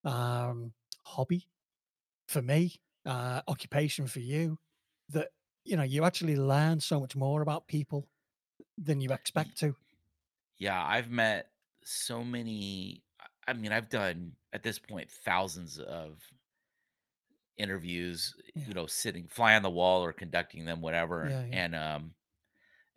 [0.05, 1.47] um, hobby
[2.27, 2.75] for me,
[3.05, 4.57] uh, occupation for you,
[5.09, 5.29] that
[5.63, 8.07] you know you actually learn so much more about people
[8.77, 9.75] than you expect to.
[10.57, 11.49] Yeah, I've met
[11.83, 13.03] so many.
[13.47, 16.19] I mean, I've done at this point thousands of
[17.57, 18.63] interviews, Yeah.
[18.67, 21.27] you know, sitting fly on the wall or conducting them, whatever.
[21.29, 21.63] Yeah, yeah.
[21.63, 22.11] And um,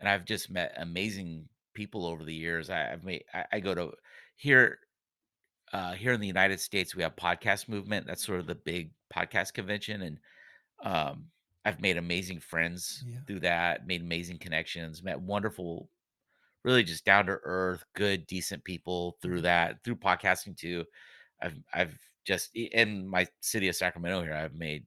[0.01, 2.71] and I've just met amazing people over the years.
[2.71, 3.25] I, I've made.
[3.33, 3.93] I, I go to
[4.37, 4.79] here.
[5.73, 8.05] Uh, here in the United States, we have podcast movement.
[8.05, 10.19] That's sort of the big podcast convention, and
[10.83, 11.27] um,
[11.65, 13.87] I've made amazing friends through that.
[13.87, 15.01] Made amazing connections.
[15.01, 15.89] Met wonderful
[16.65, 19.43] really just down to earth, good, decent people through Mhm.
[19.43, 20.85] that, through podcasting too.
[21.41, 24.87] I've I've just in my city of Sacramento here, I've made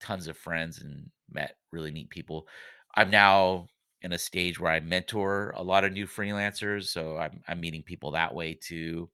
[0.00, 2.48] tons of friends and met really neat people.
[2.94, 3.68] I'm now
[4.02, 7.82] in a stage where I mentor a lot of new freelancers, so I'm I'm meeting
[7.82, 9.10] people that way too,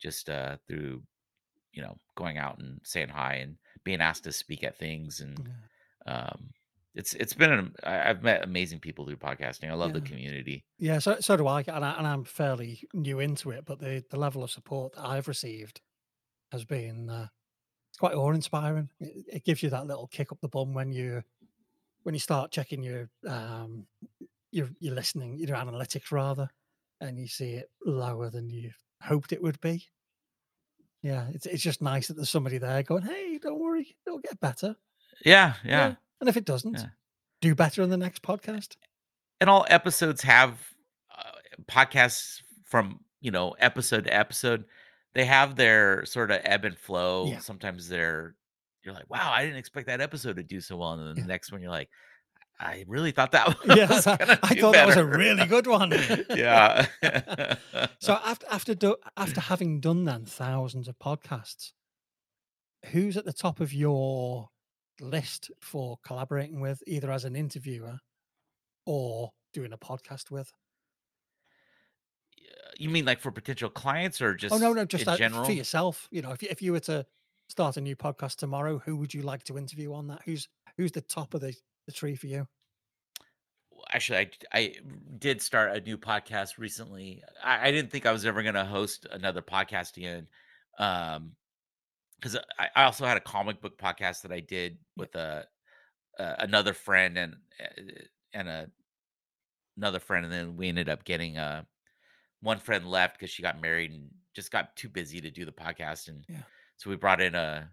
[0.00, 1.04] just uh through
[1.72, 5.44] you know going out and saying hi and being asked to speak at things and
[5.44, 5.68] Yeah.
[6.06, 6.52] um
[6.94, 9.70] it's it's been an, I've met amazing people through podcasting.
[9.70, 10.64] I love the community.
[10.78, 13.64] Yeah, so so do I, and, I, and I'm fairly new into it.
[13.64, 15.80] But the the level of support that I've received
[16.52, 17.26] has been uh,
[17.98, 18.90] quite awe inspiring.
[19.00, 21.22] It, it gives you that little kick up the bum when you
[22.04, 23.86] when you start checking your um
[24.52, 26.48] your your listening your analytics rather,
[27.00, 28.70] and you see it lower than you
[29.02, 29.88] hoped it would be.
[31.02, 34.38] Yeah, it's it's just nice that there's somebody there going, "Hey, don't worry, it'll get
[34.38, 34.76] better."
[35.24, 35.94] Yeah, yeah.
[36.20, 36.86] And if it doesn't, Yeah.
[37.40, 38.76] do better in the next podcast.
[39.40, 40.58] and all episodes have
[41.16, 41.30] uh,
[41.66, 44.64] podcasts from you know episode to episode
[45.14, 47.38] they have their sort of ebb and flow Yeah.
[47.40, 48.34] sometimes they're
[48.82, 51.22] you're like wow i didn't expect that episode to do so well and then Yeah.
[51.22, 51.88] the next one you're like
[52.60, 53.86] i really thought that was Yeah,
[54.42, 55.90] I thought that was a really good one.
[56.30, 56.86] yeah
[57.98, 61.72] So after after do, after having done then thousands of podcasts,
[62.86, 64.50] who's at the top of your
[65.00, 67.98] list for collaborating with, either as an interviewer
[68.86, 70.52] or doing a podcast with?
[72.78, 74.54] You mean like for potential clients or just?
[74.54, 76.08] Oh no, no, just in uh, for yourself.
[76.10, 77.06] You know, if you, if you were to
[77.48, 80.22] start a new podcast tomorrow, who would you like to interview on that?
[80.24, 81.54] Who's who's the top of the,
[81.86, 82.46] the tree for you?
[83.90, 84.74] Actually, I I
[85.18, 87.22] did start a new podcast recently.
[87.42, 90.26] I, I didn't think I was ever going to host another podcast again,
[90.78, 91.32] um,
[92.24, 95.46] because I, I also had a comic book podcast that I did with a,
[96.18, 97.82] a another friend and uh,
[98.34, 98.68] and a,
[99.76, 101.64] another friend, and then we ended up getting uh
[102.40, 105.52] one friend left because she got married and just got too busy to do the
[105.52, 106.42] podcast, and Yeah.
[106.76, 107.70] so we brought in a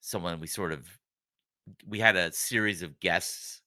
[0.00, 0.88] someone we sort of
[1.86, 3.62] we had a series of guests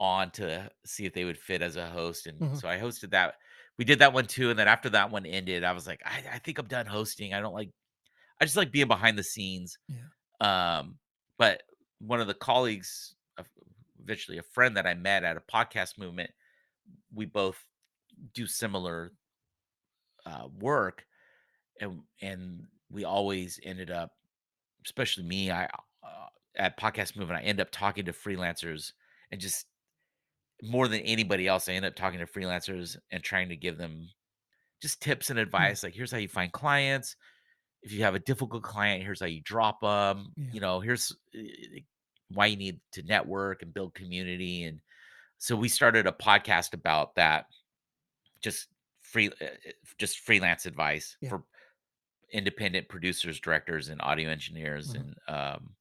[0.00, 2.26] on to see if they would fit as a host.
[2.26, 3.36] And hmm so I hosted that.
[3.78, 4.50] We did that one too.
[4.50, 7.34] And then after that one ended, I was like, I, I think I'm done hosting.
[7.34, 7.70] I don't like,
[8.40, 9.78] I just like being behind the scenes.
[9.88, 10.78] Yeah.
[10.78, 10.98] Um,
[11.38, 11.62] but
[11.98, 13.14] one of the colleagues,
[14.02, 16.30] eventually a friend that I met at a podcast movement,
[17.14, 17.62] we both
[18.34, 19.12] do similar
[20.24, 21.06] uh, work.
[21.80, 24.12] And, and we always ended up,
[24.84, 28.92] especially me, I, uh, at podcast movement, I end up talking to freelancers
[29.30, 29.66] and just
[30.62, 34.08] more than anybody else, I end up talking to freelancers and trying to give them
[34.80, 35.42] just tips and Mm.
[35.42, 35.82] advice.
[35.82, 37.16] Like, here's how you find clients.
[37.86, 40.32] If you have a difficult client, here's how you drop them.
[40.36, 40.44] Yeah.
[40.52, 41.40] You know, here's uh,
[42.34, 44.64] why you need to network and build community.
[44.64, 44.80] And
[45.38, 47.46] so we started a podcast about that,
[48.42, 48.66] just
[49.02, 49.46] free, uh,
[49.98, 51.28] just freelance advice Yeah.
[51.30, 51.44] for
[52.32, 54.92] independent producers, directors, and audio engineers.
[54.92, 55.76] mhm, And um,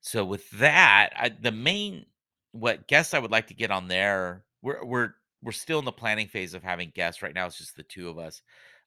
[0.00, 2.06] So with that, I, the main
[2.52, 5.92] what guests I would like to get on there, we're we're we're still in the
[5.92, 7.22] planning phase of having guests.
[7.22, 8.40] Right now, it's just the two of us.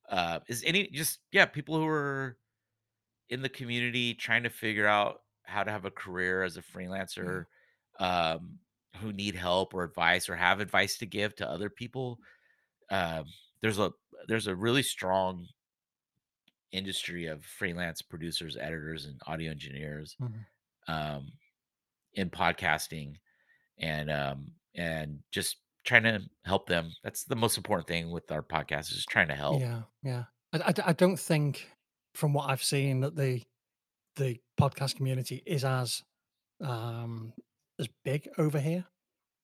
[0.10, 2.38] Uh, is any just yeah people who are
[3.30, 6.62] in the community trying to figure out how to have a career as a
[7.20, 7.42] Yeah.
[7.42, 7.46] freelancer,
[8.00, 8.60] um,
[8.98, 12.20] who need help or advice or have advice to give to other people.
[12.92, 13.26] Um,
[13.62, 13.94] there's a
[14.28, 15.48] there's a really strong
[16.72, 20.46] industry of freelance producers, editors, and audio engineers mhm.
[20.88, 21.28] um,
[22.14, 23.16] in podcasting
[23.80, 25.58] and um and just
[25.90, 26.92] trying to help them.
[27.04, 29.60] That's the most important thing with our podcast is just trying to help.
[29.60, 29.82] Yeah.
[30.04, 30.24] Yeah.
[30.54, 31.68] I—I don't think,
[32.14, 33.42] from what I've seen, that the
[34.16, 36.04] the podcast community is as
[36.62, 37.34] um
[37.80, 38.86] as big over here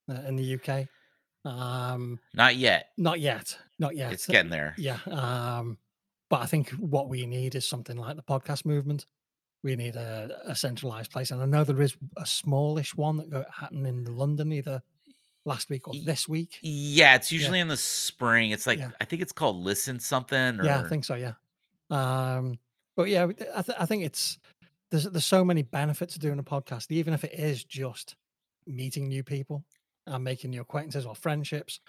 [0.09, 0.87] uh, in the UK.
[1.45, 2.89] Um, Not yet.
[2.97, 4.13] not yet, not yet.
[4.13, 4.73] It's getting there.
[4.77, 4.97] Yeah.
[5.05, 5.77] Um,
[6.29, 9.05] but I think what we need is something like the podcast movement.
[9.63, 13.29] We need a, a centralized place, and I know there is a smallish one that
[13.29, 14.81] go, happened in London either
[15.45, 16.59] last week or this week.
[16.61, 18.51] Yeah, it's Yeah, usually in the spring.
[18.51, 20.81] It's like yeah, I think it's called Listen Something yeah.
[20.81, 21.15] I think so.
[21.15, 21.33] Yeah.
[21.89, 22.59] Um,
[22.95, 24.39] but yeah, I, th- I think it's
[24.91, 28.15] there's there's so many benefits to doing a podcast, even if it is just
[28.67, 29.63] meeting new people
[30.07, 31.79] and making new acquaintances or friendships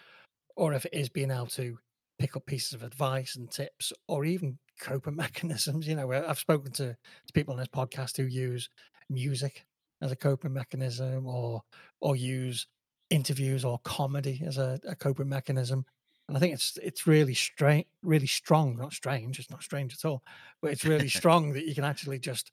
[0.56, 1.78] or if it is being able to
[2.18, 5.86] pick up pieces of advice and tips or even coping mechanisms.
[5.86, 8.68] You know, I've spoken to, to people on this podcast who use
[9.08, 9.64] music
[10.02, 11.62] as a coping mechanism or
[12.00, 12.66] or use
[13.10, 15.84] interviews or comedy as a, a coping mechanism.
[16.28, 20.04] And I think it's it's really strange, really strong, not strange, it's not strange at
[20.04, 20.22] all,
[20.60, 22.52] but it's really strong that you can actually just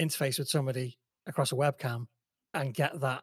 [0.00, 2.06] interface with somebody across a webcam
[2.54, 3.22] and get that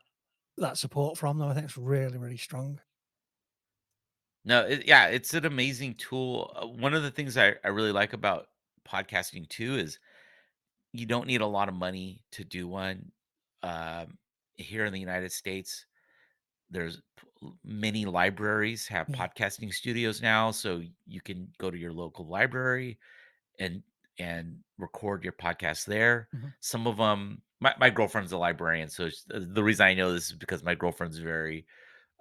[0.57, 1.49] that support from them.
[1.49, 2.79] I think it's really, really strong.
[4.45, 6.55] no, it, yeah, it's an amazing tool.
[6.55, 8.47] Uh, One of the things I, I really like about
[8.87, 9.99] podcasting too is
[10.93, 13.11] you don't need a lot of money to do one.
[13.61, 14.17] Um,
[14.55, 15.85] here in the United States,
[16.69, 17.01] there's
[17.63, 19.15] many libraries have Yeah.
[19.15, 22.99] podcasting studios now so you can go to your local library
[23.59, 23.83] and
[24.19, 26.53] and record your podcast there Mhm.
[26.59, 29.09] some of them my, my girlfriend's a librarian so uh,
[29.53, 31.65] the reason i know this is because my girlfriend's very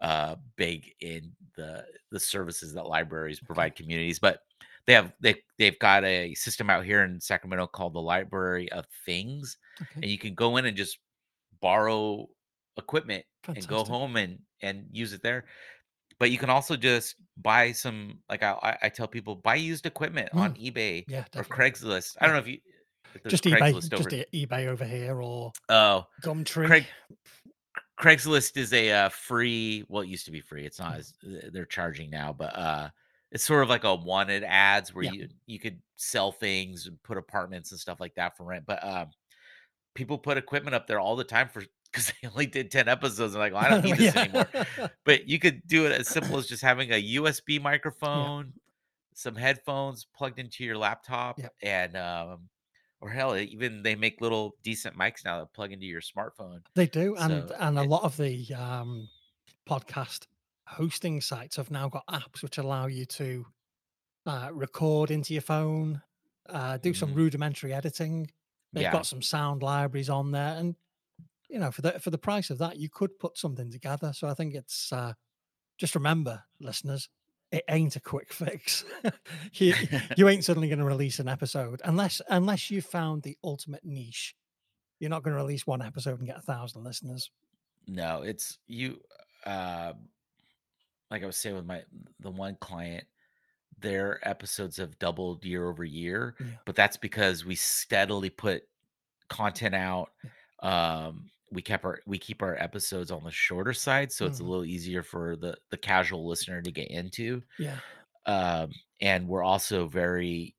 [0.01, 3.69] uh big in the the services that libraries Okay.
[3.69, 4.43] provide communities but
[4.87, 8.87] they have they they've got a system out here in sacramento called the library of
[9.05, 10.03] things Okay.
[10.03, 10.99] and you can go in and just
[11.61, 12.29] borrow
[12.79, 13.25] equipment
[13.55, 15.45] and go home and and use it there.
[16.19, 20.31] But you can also just buy some like I I tell people buy used equipment
[20.35, 21.45] on Mm, eBay yeah, or.
[21.45, 22.17] Craigslist.
[22.21, 22.59] I don't know if you
[23.15, 24.13] if Just eBay, Craigslist just over.
[24.13, 26.67] e- eBay over here or Oh, Gumtree.
[26.67, 26.87] Craig
[28.01, 29.85] Craigslist is a uh, free.
[29.89, 30.65] Well, it used to be free.
[30.65, 32.91] It's not Mm, as uh, they're charging now, but uh,
[33.33, 35.11] it's sort of like a wanted ads where Yeah.
[35.13, 38.65] you you could sell things and put apartments and stuff like that for rent.
[38.67, 39.11] But um,
[39.95, 41.63] people put equipment up there all the time for
[41.93, 43.35] because they only did 10 episodes.
[43.35, 44.49] I'm like, well, I don't need this anymore.
[45.05, 47.61] But you could do it as simple as just having a USB yeah.
[47.61, 48.53] microphone,
[49.15, 51.49] some headphones plugged into your laptop, Yeah.
[51.63, 52.49] and um,
[53.01, 56.61] or hell, even they make little decent mics now that plug into your smartphone.
[56.75, 59.09] They do, and So and a it lot of the um,
[59.69, 60.27] podcast
[60.67, 63.47] hosting sites have now got apps which allow you to
[64.27, 66.03] uh, record into your phone,
[66.49, 68.31] uh, do some mhm, rudimentary editing.
[68.73, 68.93] They've yeah.
[68.93, 70.75] got some sound libraries on there, and
[71.49, 74.13] you know, for the for the price of that, you could put something together.
[74.13, 75.15] So I think it's uh,
[75.79, 77.09] just remember, listeners,
[77.51, 78.85] it ain't a quick fix.
[79.55, 79.75] you
[80.17, 84.35] you ain't suddenly going to release an episode unless unless you found the ultimate niche.
[85.01, 87.31] You're not going to release one episode and get a thousand listeners.
[87.87, 89.01] No, it's you
[89.47, 89.93] uh
[91.11, 91.83] like I was saying with my
[92.21, 93.05] the one client,
[93.79, 98.65] their episodes have doubled year over year, Yeah, but that's because we steadily put
[99.31, 100.11] content out.
[100.61, 104.45] Um we kept our we keep our episodes on the shorter side so it's a
[104.45, 107.43] mhm, little easier for the the casual listener to get into.
[107.57, 107.81] yeah,
[108.27, 110.57] Um and we're also very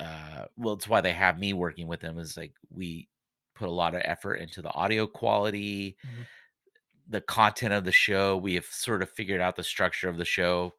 [0.00, 3.08] uh well it's why they have me working with them is like we
[3.54, 6.24] put a lot of effort into the audio quality mhm,
[7.06, 8.36] the content of the show.
[8.36, 10.74] We have sort of figured out the structure of the show.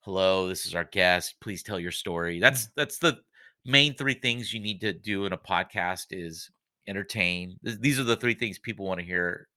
[0.00, 1.36] Hello, this is our guest.
[1.40, 2.40] Please tell your story.
[2.40, 3.20] yeah, That's that's the
[3.64, 6.50] main three things you need to do in a podcast is
[6.88, 7.58] entertain.
[7.62, 9.48] These are the three things people want to hear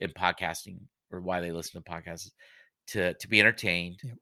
[0.00, 2.32] in podcasting or why they listen to podcasts
[2.88, 4.18] to to be entertained, yep,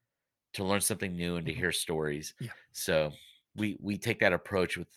[0.54, 2.34] to learn something new and to mhm, hear stories.
[2.38, 3.12] yeah, So,
[3.56, 4.88] we we take that approach with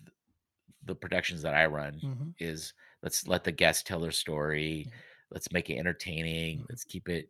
[0.83, 4.89] the productions that I run mhm, is let's let the guests tell their story.
[4.89, 6.63] yeah, Let's make it entertaining.
[6.63, 7.29] mhm, Let's keep it,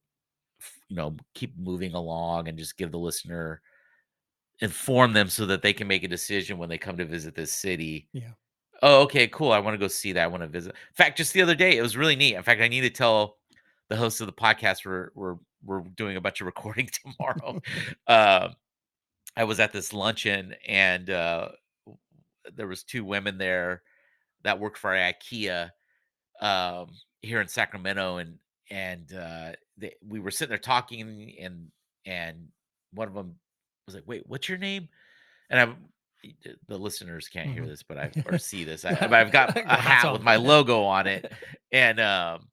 [0.89, 3.61] you know, keep moving along and just give the listener
[4.59, 7.53] inform them so that they can make a decision when they come to visit this
[7.53, 8.09] city.
[8.13, 8.34] yeah,
[8.82, 9.51] Oh, okay, cool.
[9.51, 10.23] I want to go see that.
[10.23, 10.71] I want to visit.
[10.71, 12.36] In fact, just the other day, it was really neat.
[12.36, 13.38] In fact, I need to tell
[13.89, 17.61] the host of the podcast we're we're we're doing a bunch of recording tomorrow.
[18.07, 18.55] Um,
[19.38, 21.49] I was at this luncheon and uh,
[22.55, 23.82] there was two women there
[24.43, 25.71] that worked for IKEA
[26.41, 26.89] um,
[27.21, 28.38] here in Sacramento, and
[28.69, 31.67] and uh, they, we were sitting there talking, and
[32.05, 32.47] and
[32.93, 33.36] one of them
[33.88, 34.88] was like, "Wait, what's your name?"
[35.49, 35.78] And I'm
[36.67, 37.67] the listeners can't hear mhm.
[37.67, 38.86] this, but I or see this.
[38.86, 41.32] I, I've got a hat with my logo on it,
[41.71, 42.47] and um,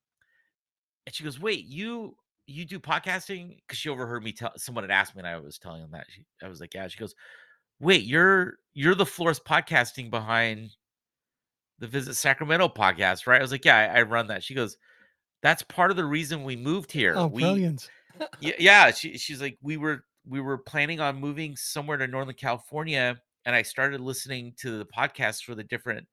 [1.07, 2.17] and she goes, "Wait, you."
[2.49, 5.59] You do podcasting because she overheard me tell someone had asked me, and I was
[5.59, 6.07] telling them that.
[6.09, 7.15] She, I was like, "Yeah." She goes,
[7.81, 10.75] "Wait, you're you're the Flores podcasting behind
[11.79, 14.77] the Visit Sacramento podcast, right?" I was like, "Yeah, I, I run that." She goes,
[15.43, 17.15] that's part of the reason we moved here.
[17.17, 17.91] Oh, We brilliant!
[18.41, 22.35] y- yeah, she she's like we were we were planning on moving somewhere to Northern
[22.35, 26.07] California and I started listening to the podcasts for the different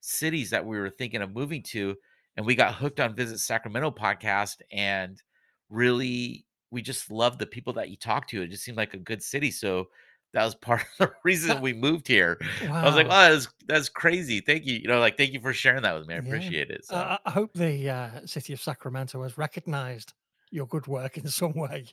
[0.00, 1.96] cities that we were thinking of moving to
[2.36, 5.22] and we got hooked on Visit Sacramento podcast and
[5.68, 8.42] really we just loved the people that you talked to.
[8.42, 9.50] It just seemed like a good city.
[9.50, 9.86] So
[10.32, 12.38] that was part of the reason we moved here.
[12.82, 13.10] I was like, wow.
[13.10, 14.40] "Oh, that's that's crazy.
[14.40, 16.14] Thank you." You know, like, "Thank you for sharing that with me.
[16.14, 16.22] I Yeah.
[16.26, 20.14] appreciate it." So Uh, I I hope the uh, city of Sacramento has recognized
[20.50, 21.86] your good work in some way.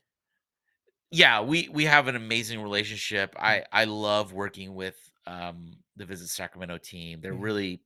[1.14, 3.36] Yeah, we we have an amazing relationship.
[3.38, 4.98] I I love working with
[5.28, 7.22] um the Visit Sacramento team.
[7.22, 7.38] They're yeah.
[7.38, 7.84] really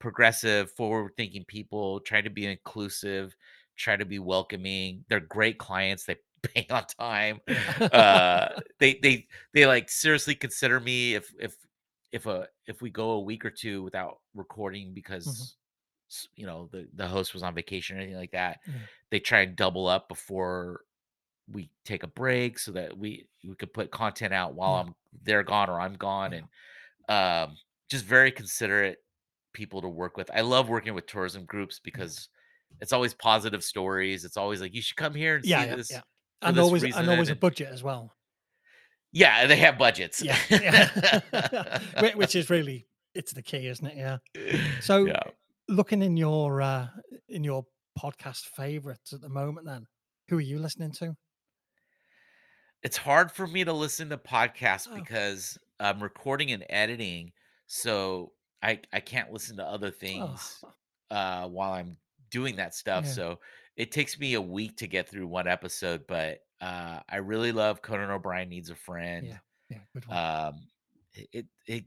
[0.00, 3.36] progressive, forward-thinking people, try to be inclusive,
[3.76, 5.04] try to be welcoming.
[5.08, 6.04] They're great clients.
[6.06, 7.40] They pay on time.
[7.92, 8.48] Uh
[8.80, 11.56] they they they like seriously consider me if if
[12.12, 14.94] if a if we go a week or two without recording
[15.24, 15.48] Mhm.
[15.48, 15.56] because
[16.10, 18.60] s- you know the the host was on vacation or anything like that.
[18.66, 20.82] Yeah, They try and double up before
[21.52, 24.94] we take a break so that we we could put content out while yeah, I'm
[25.22, 26.46] they're gone or I'm gone and
[27.08, 27.56] um
[27.90, 28.98] just very considerate
[29.54, 30.30] people to work with.
[30.32, 32.28] I love working with tourism groups because
[32.80, 34.24] it's always positive stories.
[34.26, 36.00] It's always like you should come here and Yeah, see yeah, this yeah.
[36.42, 38.12] And always reason and always a budget as well.
[39.12, 40.22] yeah, they have budgets.
[40.22, 41.80] Yeah, yeah.
[42.14, 43.96] Which is really it's the key, isn't it?
[43.96, 44.18] Yeah.
[44.80, 45.22] So, yeah.
[45.68, 46.88] looking in your, uh
[47.28, 47.64] in your
[47.98, 49.86] podcast favorites at the moment then,
[50.28, 51.16] who are you listening to?
[52.82, 57.32] It's hard for me to listen to podcasts Oh, because I'm recording and editing,
[57.66, 60.74] so I I can't listen to other things oh,
[61.10, 61.98] uh while I'm
[62.30, 63.06] doing that stuff.
[63.06, 63.40] yeah, So
[63.76, 67.82] it takes me a week to get through one episode, but uh I really love
[67.82, 69.28] Conan O'Brien Needs a Friend.
[69.28, 70.18] yeah, yeah, good one.
[70.18, 70.68] Um
[71.14, 71.84] it it, it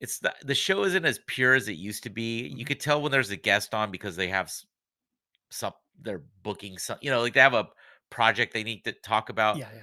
[0.00, 2.46] it's the, the show isn't as pure as it used to be.
[2.46, 2.66] You Mhm.
[2.66, 4.52] could tell when there's a guest on because they have
[5.50, 7.68] some they're booking some, you know, like they have a
[8.10, 9.82] project they need to talk about Yeah, yeah.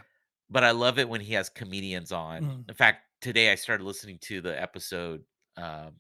[0.49, 2.43] but I love it when he has comedians on.
[2.43, 2.69] Mm.
[2.69, 5.23] In fact, today I started listening to the episode
[5.57, 5.93] um,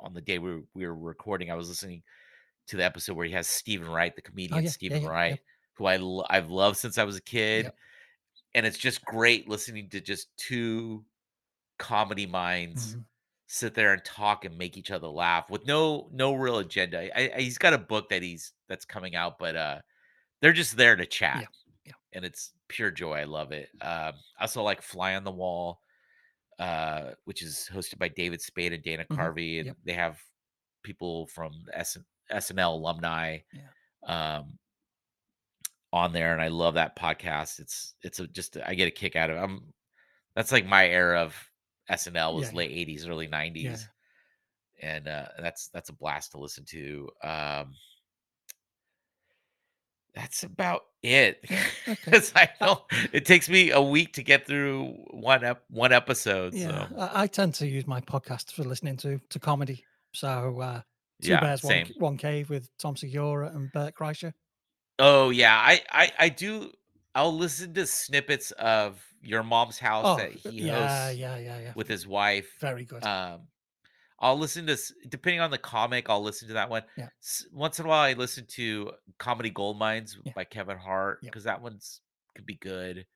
[0.00, 1.50] on the day we were, we were recording.
[1.50, 2.02] I was listening
[2.68, 5.08] to the episode where he has Steven Wright, the Oh, comedian yeah, yeah, Steven yeah,
[5.08, 5.40] Wright,
[5.74, 7.72] who I lo- I've loved since I was a kid,
[8.54, 11.04] and it's just great listening to just two
[11.78, 13.04] comedy minds Mhm.
[13.46, 16.98] sit there and talk and make each other laugh with no no real agenda.
[17.18, 19.78] I, I, he's got a book that he's that's coming out, but uh,
[20.40, 21.46] they're just there to chat, Yeah,
[21.86, 21.92] yeah.
[22.12, 23.18] and it's pure joy.
[23.20, 23.68] I love it.
[23.80, 25.80] Um, I also like Fly on the Wall,
[26.58, 29.76] uh, which is hosted by David Spade and Dana Mhm, Carvey, and yep.
[29.84, 30.20] they have
[30.82, 31.98] people from S-
[32.30, 33.68] SNL alumni Yeah.
[34.38, 34.58] um,
[35.92, 37.58] on there, and I love that podcast.
[37.60, 39.40] It's it's a, just I get a kick out of it.
[39.40, 39.72] I'm
[40.34, 41.34] that's like my era of
[41.90, 44.88] SNL was Yeah, late '80s, early '90s, Yeah.
[44.90, 47.08] and uh, that's that's a blast to listen to.
[47.22, 47.74] Um,
[50.18, 51.38] that's about it.
[51.48, 52.10] Yeah, okay.
[52.10, 52.80] 'Cause I don't.
[53.12, 56.54] It takes me a week to get through one ep- one episode.
[56.54, 59.84] Yeah, So I, I tend to use my podcast for listening to to comedy.
[60.12, 60.80] So uh,
[61.22, 64.32] Two yeah, Bears, one, one Cave with Tom Segura and Bert Kreischer.
[64.98, 66.72] Oh yeah, I I I do.
[67.14, 71.58] I'll listen to snippets of your mom's house Oh, that he yeah, hosts yeah, yeah,
[71.60, 71.72] yeah.
[71.74, 72.48] with his wife.
[72.60, 73.02] Very good.
[73.04, 73.42] Um,
[74.20, 74.76] I'll listen to
[75.08, 76.10] depending on the comic.
[76.10, 76.82] I'll listen to that one.
[76.96, 77.08] Yeah.
[77.52, 80.32] Once in a while, I listen to Comedy Gold Minds Yeah.
[80.34, 82.00] by Kevin Hart because that one's
[82.34, 83.06] could be good.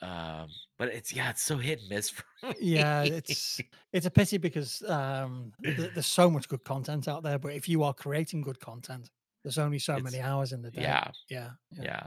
[0.00, 0.48] Um,
[0.78, 2.54] but it's yeah, it's so hit and miss for me.
[2.60, 3.60] yeah, it's
[3.92, 7.38] it's a pity because um, th- there's so much good content out there.
[7.38, 9.10] But if you are creating good content,
[9.44, 10.82] there's only so It's- many hours in the day.
[10.82, 11.82] yeah, yeah, yeah.
[11.84, 12.06] yeah.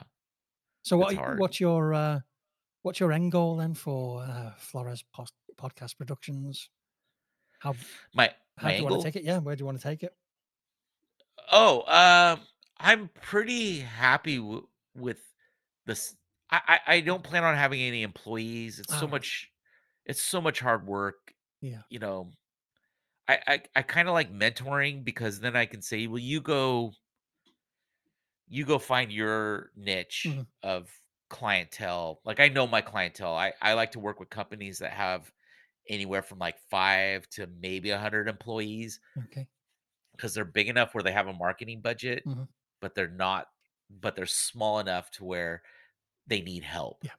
[0.84, 2.20] So what what's your uh,
[2.82, 6.70] what's your end goal then for uh, Flores pos- podcast productions?
[7.66, 7.80] How
[8.14, 9.24] My how my do you want to take it?
[9.26, 10.16] Yeah, where do you want to take it?
[11.52, 12.48] Oh, um,
[12.78, 15.22] I'm pretty happy w- with
[15.86, 16.16] this.
[16.50, 18.80] I, I I don't plan on having any employees.
[18.80, 19.08] It's so Alright.
[19.08, 19.52] much.
[20.06, 21.34] It's so much hard work.
[21.62, 22.34] Yeah, You know,
[23.30, 26.94] I I, I kind of like mentoring because then I can say, well, you go,
[28.48, 30.46] you go find your niche Mhm.
[30.64, 30.90] of
[31.30, 32.22] clientele.
[32.26, 33.34] Like I know my clientele.
[33.36, 35.32] I I like to work with companies that have
[35.90, 39.48] anywhere from like five to maybe a hundred employees okay.
[40.12, 42.48] because they're big enough where they have a marketing budget, Mhm.
[42.82, 43.48] but they're not,
[43.90, 45.64] but they're small enough to where
[46.28, 47.04] they need help.
[47.04, 47.16] Yeah.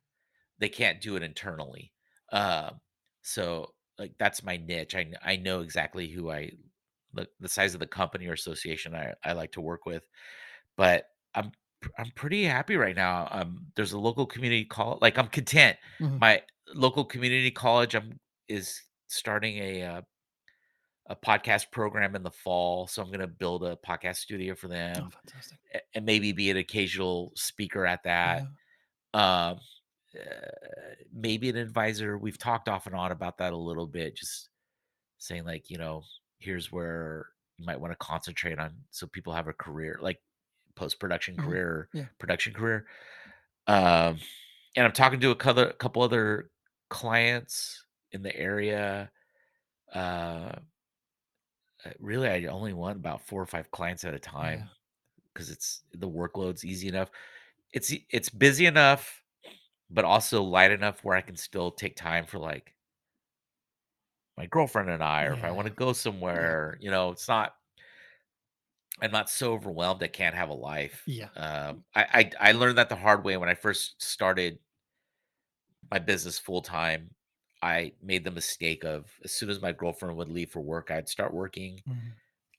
[0.58, 1.92] They can't do it internally.
[2.32, 2.80] Um,
[3.22, 4.94] so like that's my niche.
[4.96, 6.52] I I know exactly who I
[7.14, 10.08] the, the size of the company or association I, I like to work with.
[10.76, 11.52] But I'm
[11.98, 13.28] I'm pretty happy right now.
[13.30, 15.78] Um there's a local community call like I'm content.
[16.00, 16.20] Mhm.
[16.20, 16.42] My
[16.74, 18.18] local community college I'm
[18.48, 20.02] is starting a uh,
[21.08, 22.86] a podcast program in the fall.
[22.88, 25.58] So I'm going to build a podcast studio for Oh, them fantastic.
[25.94, 28.42] and maybe be an occasional speaker at that.
[29.14, 29.48] Yeah.
[29.50, 29.58] Um,
[30.18, 30.48] uh,
[31.12, 32.18] maybe an advisor.
[32.18, 34.48] We've talked off and on about that a little bit, just
[35.18, 36.02] saying like, you know,
[36.40, 37.26] here's where
[37.56, 40.20] you might want to concentrate on so people have a career, like
[40.74, 41.44] post production Mhm.
[41.44, 42.06] career, Yeah.
[42.18, 42.86] production career.
[43.68, 44.18] Um,
[44.74, 46.50] and I'm talking to a couple, couple other
[46.90, 49.10] clients in the area.
[49.94, 50.52] Uh,
[51.84, 54.68] uh, really, I only want about four or five clients at a time Yeah.
[55.32, 57.10] because it's the workload's easy enough.
[57.72, 59.22] It's it's busy enough,
[59.90, 62.74] but also light enough where I can still take time for like
[64.36, 66.76] my girlfriend and I, or if I want to go somewhere.
[66.80, 67.54] You know, it's not.
[69.00, 71.06] I'm not so overwhelmed I can't have a life.
[71.06, 71.28] Yeah.
[71.36, 74.58] Um, I, I I learned that the hard way when I first started
[75.90, 77.10] my business full time.
[77.66, 81.08] I made the mistake of as soon as my girlfriend would leave for work, I'd
[81.08, 81.82] start working.
[81.88, 82.12] Mhm.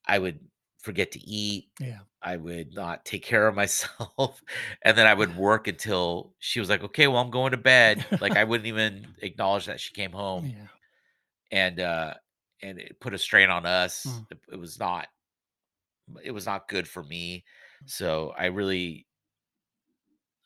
[0.05, 0.39] I would
[0.79, 1.69] forget to eat.
[1.79, 1.99] Yeah.
[2.21, 4.41] I would not take care of myself.
[4.81, 8.05] And then I would work until she was like, okay, well, I'm going to bed.
[8.19, 10.45] Like I wouldn't even acknowledge that she came home.
[10.45, 10.67] Yeah.
[11.51, 12.13] And uh
[12.61, 14.05] and it put a strain on us.
[14.05, 14.31] Mm.
[14.31, 15.07] It, it was not
[16.21, 17.45] it was not good for me.
[17.83, 17.89] Mm.
[17.89, 19.06] So I really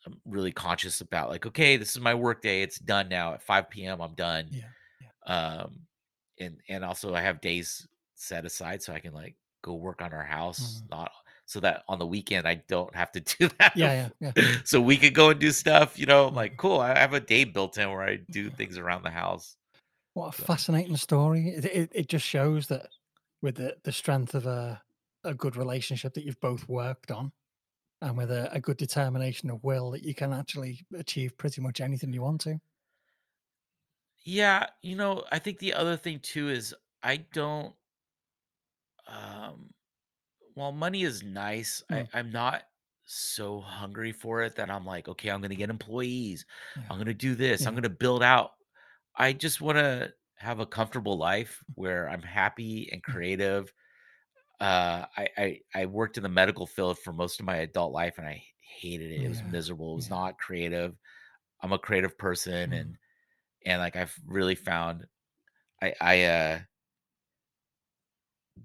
[0.06, 2.62] I'm really conscious about like, okay, this is my work day.
[2.62, 4.00] It's done now at 5 p.m.
[4.00, 4.50] I'm done.
[4.50, 4.68] Yeah.
[5.26, 5.86] Um
[6.40, 10.12] and and also I have days set aside so I can like go work on
[10.12, 10.88] our house, Mhm.
[10.90, 11.12] not
[11.46, 13.74] so that on the weekend I don't have to do that.
[13.74, 13.92] Yeah.
[13.92, 14.08] Yeah.
[14.20, 14.32] Yeah.
[14.64, 16.36] so we could go and do stuff, you know, I'm Mhm.
[16.36, 16.80] like cool.
[16.80, 18.56] I have a day built in where I do Yeah.
[18.56, 19.56] things around the house.
[20.14, 21.48] What a So fascinating story.
[21.48, 22.90] It, it, it just shows that
[23.40, 24.82] with the, the strength of a,
[25.24, 27.32] a good relationship that you've both worked on
[28.02, 31.80] and with a, a good determination of will that you can actually achieve pretty much
[31.80, 32.60] anything you want to.
[34.24, 37.74] yeah, you know, I think the other thing too is I don't
[39.06, 39.72] um
[40.54, 42.08] while money is nice, I, Mm.
[42.14, 42.64] I'm not
[43.06, 46.46] so hungry for it that I'm like, okay, I'm gonna get employees.
[46.90, 47.66] I'm gonna do this.
[47.66, 47.76] I'm Yeah.
[47.76, 48.52] gonna build out.
[49.16, 53.14] I just want to have a comfortable life where I'm happy and Mm.
[53.14, 53.72] creative.
[54.62, 58.18] Uh, I, I I worked in the medical field for most of my adult life,
[58.18, 59.24] and I hated it.
[59.24, 59.92] It was miserable.
[59.94, 60.12] It was Yeah.
[60.12, 60.96] not creative.
[61.62, 62.74] I'm a creative person, Mm.
[62.74, 62.98] and
[63.66, 65.08] and like I've really found
[65.82, 66.60] I I uh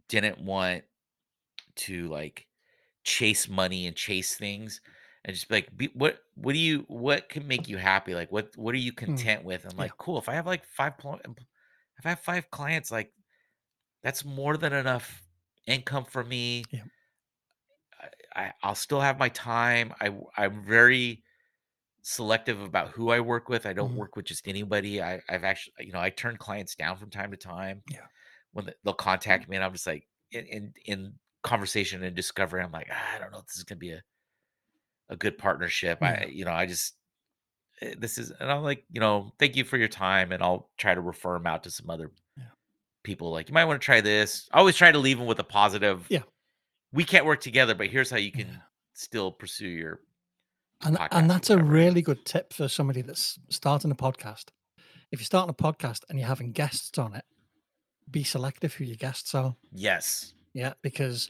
[0.10, 0.84] didn't want
[1.76, 2.48] to like
[3.04, 4.82] chase money and chase things
[5.26, 8.32] and just be like be, what what do you what can make you happy like
[8.32, 9.28] what what are you Mm.
[9.28, 9.88] content with i'm Yeah.
[9.88, 10.94] like cool if i have like five
[11.98, 13.14] if i have five clients like
[14.04, 15.24] that's more than enough
[15.68, 16.86] income for me Yeah.
[18.00, 18.10] I,
[18.48, 21.24] I i'll still have my time I, I'm very
[22.04, 23.96] selective about who i work with i don't Mhm.
[23.96, 27.32] work with just anybody i i've actually you know i turn clients down from time
[27.32, 28.08] to time Yeah.
[28.54, 32.62] when they- they'll contact me and i'm just like in in, in conversation and discovery
[32.64, 34.04] i'm like "Ah, i don't know if this is gonna be a
[35.10, 36.00] a good partnership.
[36.00, 36.18] Yeah.
[36.20, 36.98] I, you know, I just
[37.82, 40.72] eh, this is, and I'm like, you know, thank you for your time, and I'll
[40.78, 42.12] try to refer them out to some other.
[43.08, 43.32] People.
[43.32, 44.48] Like, you might want to try this.
[44.52, 46.06] I always try to leave them with a positive.
[46.10, 46.22] Yeah.
[46.94, 48.58] we can't work together, but here's how you can Yeah.
[48.94, 50.00] still pursue your.
[50.86, 51.86] And, and that's a whatever it is.
[51.86, 54.46] really good tip for somebody that's starting a podcast.
[55.12, 57.26] If you're starting a podcast and you're having guests on it,
[58.12, 59.56] be selective who your guests are.
[59.74, 61.30] Yes, Yeah, because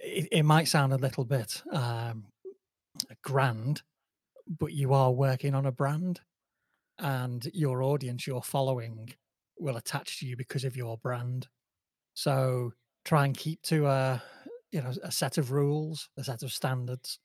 [0.00, 2.26] it, it might sound a little bit um,
[3.22, 3.82] grand,
[4.48, 6.20] but you are working on a brand,
[6.98, 9.12] and your audience, your following,
[9.58, 11.48] will attach to you because of your brand.
[12.14, 12.72] So
[13.04, 14.22] try and keep to a
[14.72, 17.18] you know a set of rules, a set of standards.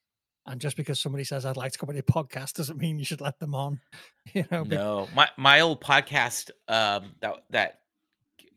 [0.48, 3.06] And just because somebody says I'd like to come on your podcast doesn't mean you
[3.06, 3.80] should let them on.
[4.34, 7.80] You know, no, my my old podcast um that that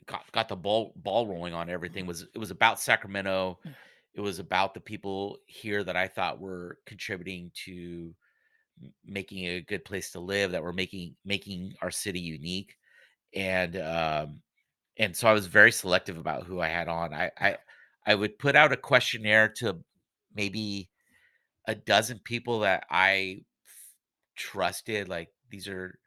[0.04, 3.58] got, got the ball ball rolling on everything was it was about Sacramento.
[4.14, 8.14] It was about the people here that I thought were contributing to
[9.04, 12.76] making a good place to live that were making making our city unique
[13.34, 14.40] and um
[14.98, 17.14] and so i was very selective about who i had on.
[17.14, 17.56] I i
[18.06, 19.78] i would put out a questionnaire to
[20.34, 20.90] maybe
[21.66, 23.74] a dozen people that i f-
[24.36, 25.98] trusted like these are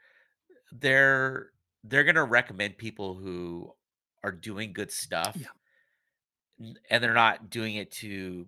[0.72, 1.52] they're
[1.84, 3.74] they're gonna recommend people who
[4.24, 5.38] are doing good stuff
[6.60, 8.48] N- and they're not doing it to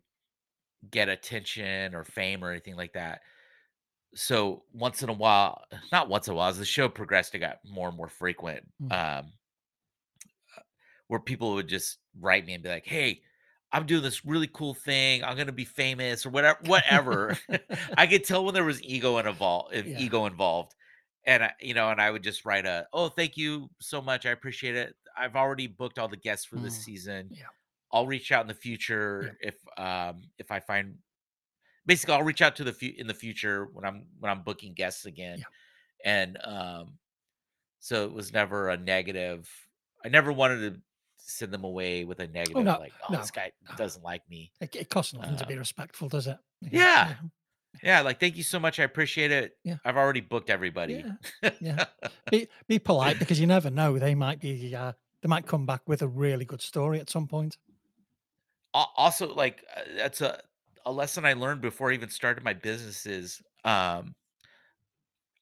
[0.92, 3.22] get attention or fame or anything like that
[4.16, 7.40] so once in a while not once in a while as the show progressed it
[7.40, 8.92] got more and more frequent Mm.
[8.92, 9.34] um
[11.08, 13.22] where people would just write me and be like hey
[13.72, 17.38] i'm doing this really cool thing i'm gonna be famous or whatever whatever
[17.98, 19.98] i could tell when there was ego involved Yeah.
[19.98, 20.76] ego involved
[21.26, 24.26] and I, you know and i would just write a oh thank you so much
[24.26, 26.84] i appreciate it i've already booked all the guests for this Mm.
[26.84, 27.48] season Yeah.
[27.92, 30.98] i'll reach out in the future if um if i find
[31.86, 34.74] basically i'll reach out to the fu- in the future when i'm when i'm booking
[34.74, 35.46] guests again Yeah.
[36.12, 36.98] and um
[37.80, 39.50] so it was never a negative
[40.04, 40.82] i never wanted to
[41.18, 43.76] send them away with a negative no, like oh no, this guy no.
[43.76, 46.38] doesn't like me It, it costs nothing to Uh, be respectful, does it?
[46.72, 47.14] yeah.
[47.84, 49.78] yeah like thank you so much i appreciate it Yeah.
[49.86, 51.06] i've already booked everybody
[51.62, 51.86] yeah.
[52.32, 53.98] Be be polite because you never know.
[53.98, 54.76] They might be.
[54.76, 57.58] Uh, they might come back with a really good story at some point.
[58.74, 60.40] Also like uh, that's a
[60.86, 64.16] a lesson i learned before i even started my businesses um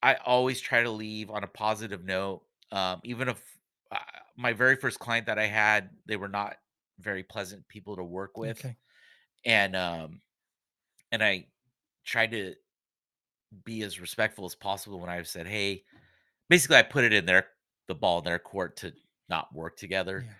[0.03, 3.41] i always try to leave on a positive note um even if
[3.91, 3.97] uh,
[4.35, 6.57] my very first client that i had they were not
[6.99, 8.77] very pleasant people to work with Okay.
[9.45, 10.21] and um
[11.11, 11.45] and i
[12.05, 12.55] tried to
[13.63, 15.83] be as respectful as possible when i said hey
[16.49, 17.47] basically i put it in their
[17.87, 18.93] the ball in their court to
[19.29, 20.33] not work together Yeah.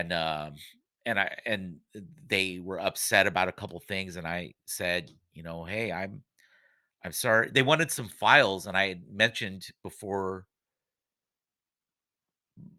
[0.00, 0.54] and um
[1.06, 1.80] and i and
[2.26, 6.22] they were upset about a couple things and i said you know hey i'm
[7.04, 10.46] i'm sorry they wanted some files and i had mentioned before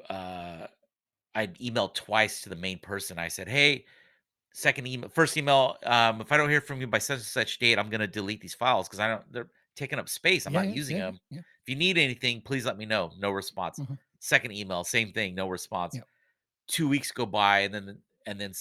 [0.09, 0.67] uh
[1.35, 3.85] i'd emailed twice to the main person i said hey
[4.53, 7.59] second email first email um if i don't hear from you by such and such
[7.59, 10.53] date i'm going to delete these files because i don't they're taking up space i'm
[10.53, 11.19] Yeah, not yeah, using yeah, them.
[11.31, 13.79] if you need anything please let me know no response.
[13.79, 13.97] Mhm.
[14.19, 15.99] second email same thing no response.
[16.67, 18.53] Two weeks go by and then and then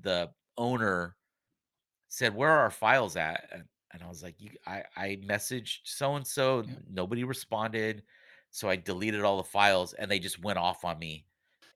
[0.00, 1.16] the owner
[2.08, 5.80] said where are our files at and, and i was like you i i messaged
[5.84, 8.02] so and so nobody responded
[8.50, 11.26] so i deleted all the files and they just went off on me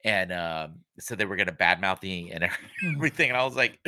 [0.04, 2.44] and um said they were going to badmouth me and
[2.82, 3.02] Mhm.
[3.02, 3.80] everything and i was like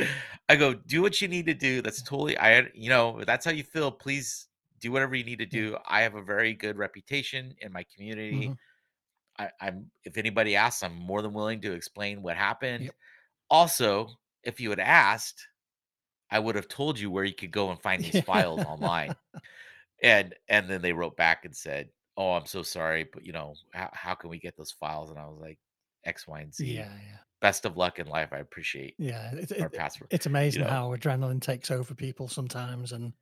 [0.49, 3.45] i go do what you need to do that's totally i you know if that's
[3.45, 4.47] how you feel please
[4.79, 8.53] do whatever you need to do i have a very good reputation in my community
[8.53, 8.57] Mhm.
[9.37, 12.95] I, i'm if anybody asks i'm more than willing to explain what happened Yep.
[13.49, 14.07] Also
[14.43, 15.47] if you had asked
[16.31, 19.15] i would have told you where you could go and find these files online
[20.03, 23.53] and and then they wrote back and said oh i'm so sorry but you know
[23.73, 25.57] how, how can we get those files and i was like
[26.05, 26.81] x y and z Yeah.
[26.83, 27.17] Yeah.
[27.41, 29.31] best of luck in life i appreciate Yeah.
[29.33, 30.69] It, our it, password it's amazing know.
[30.69, 33.13] how adrenaline takes over people sometimes, and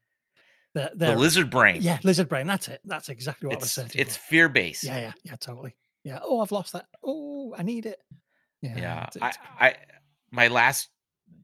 [0.73, 2.47] they're, the they're lizard brain yeah, lizard brain.
[2.47, 2.81] That's it.
[2.83, 4.97] That's exactly what I was it's it's fear based Yeah.
[4.99, 5.11] Yeah.
[5.23, 5.35] Yeah.
[5.35, 5.75] Totally.
[6.03, 6.19] Yeah.
[6.23, 6.87] Oh, I've lost that.
[7.03, 7.99] Oh, I need it.
[8.61, 8.75] Yeah.
[8.77, 9.75] yeah it's- I, I
[10.33, 10.89] my last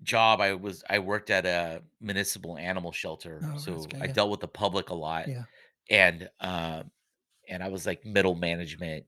[0.03, 4.11] job, I was I worked at a municipal animal shelter, Oh, so good, I yeah.
[4.13, 5.43] dealt with the public a lot, Yeah.
[5.89, 6.91] and um,
[7.47, 9.05] and I was like middle management,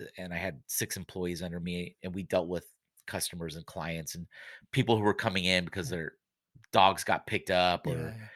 [0.00, 2.66] uh, and I had six employees under me, and we dealt with
[3.06, 4.26] customers and clients and
[4.72, 6.14] people who were coming in because their
[6.72, 8.26] dogs got picked up or yeah.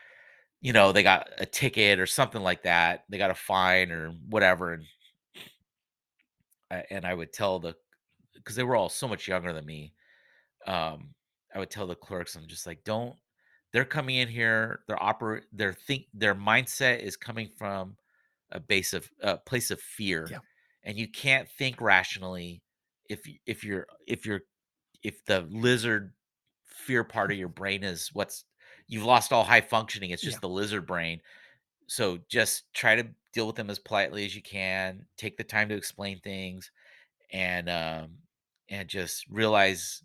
[0.60, 4.10] you know they got a ticket or something like that, they got a fine or
[4.28, 4.84] whatever, and
[6.70, 7.74] I, and I would tell the
[8.34, 9.92] because they were all so much younger than me
[10.66, 11.14] um,
[11.54, 13.16] I would tell the clerks, I'm just like, don't.
[13.72, 14.80] They're coming in here.
[14.86, 15.44] Their operate.
[15.52, 16.06] Their think.
[16.14, 17.96] Their mindset is coming from
[18.52, 20.38] a base of a place of fear, Yeah.
[20.84, 22.62] and you can't think rationally
[23.08, 24.42] if if you're if you're
[25.02, 26.14] if the lizard
[26.66, 28.44] fear part of your brain is what's
[28.86, 30.10] you've lost all high functioning.
[30.10, 30.40] It's just Yeah.
[30.42, 31.20] the lizard brain.
[31.86, 35.06] So just try to deal with them as politely as you can.
[35.16, 36.70] Take the time to explain things,
[37.32, 38.18] and um,
[38.70, 40.02] and just realize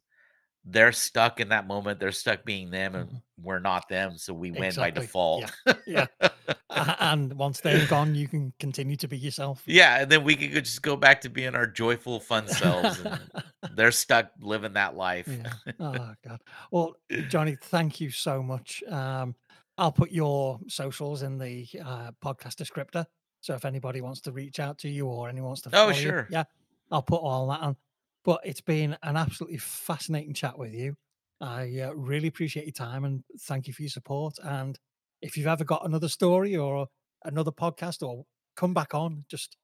[0.65, 1.99] they're stuck in that moment.
[1.99, 3.21] They're stuck being them, and Mhm.
[3.41, 5.51] we're not them, so we win by default.
[5.87, 6.05] Yeah.
[6.69, 9.63] A- and once they're gone, you can continue to be yourself.
[9.65, 13.19] Yeah, and then we could just go back to being our joyful, fun selves, and
[13.75, 15.27] they're stuck living that life.
[15.27, 15.53] Yeah.
[15.79, 16.41] Oh God.
[16.71, 16.95] Well,
[17.29, 18.83] Johnny, thank you so much.
[18.83, 19.35] Um,
[19.77, 23.05] I'll put your socials in the uh, podcast descriptor.
[23.41, 25.89] So if anybody wants to reach out to you or anyone wants to Oh, follow
[25.91, 26.27] you, sure.
[26.29, 26.43] yeah,
[26.91, 27.77] I'll put all that on.
[28.25, 30.95] But it's been an absolutely fascinating chat with you.
[31.41, 34.33] I uh, really appreciate your time and thank you for your support.
[34.43, 34.77] And
[35.21, 36.87] if you've ever got another story or
[37.23, 38.25] another podcast or
[38.57, 39.55] come back on, just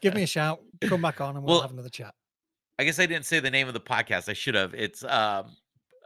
[0.00, 2.14] give me a shout, come back on and we'll Well, have another chat.
[2.78, 4.28] I guess I didn't say the name of the podcast.
[4.28, 4.74] I should have.
[4.74, 5.56] It's um,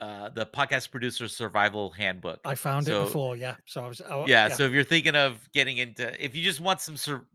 [0.00, 2.40] uh, the podcast producer survival handbook.
[2.44, 3.56] I found So- it before, yeah.
[3.66, 6.60] So I was, oh, yeah, so if you're thinking of getting into if you just
[6.60, 7.26] want some sur-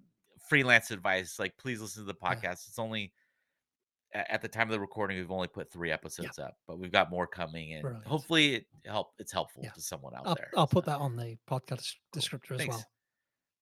[0.50, 2.34] freelance advice like please listen to the Yeah.
[2.36, 3.14] podcast it's only
[4.14, 7.10] at the time of the recording we've only put three episodes up but we've got
[7.10, 8.06] more coming and Brilliant.
[8.06, 9.72] hopefully it help it's helpful Yeah.
[9.72, 12.76] to someone out I'll, there I'll put that on the podcast descriptor as Thanks.
[12.76, 12.86] well.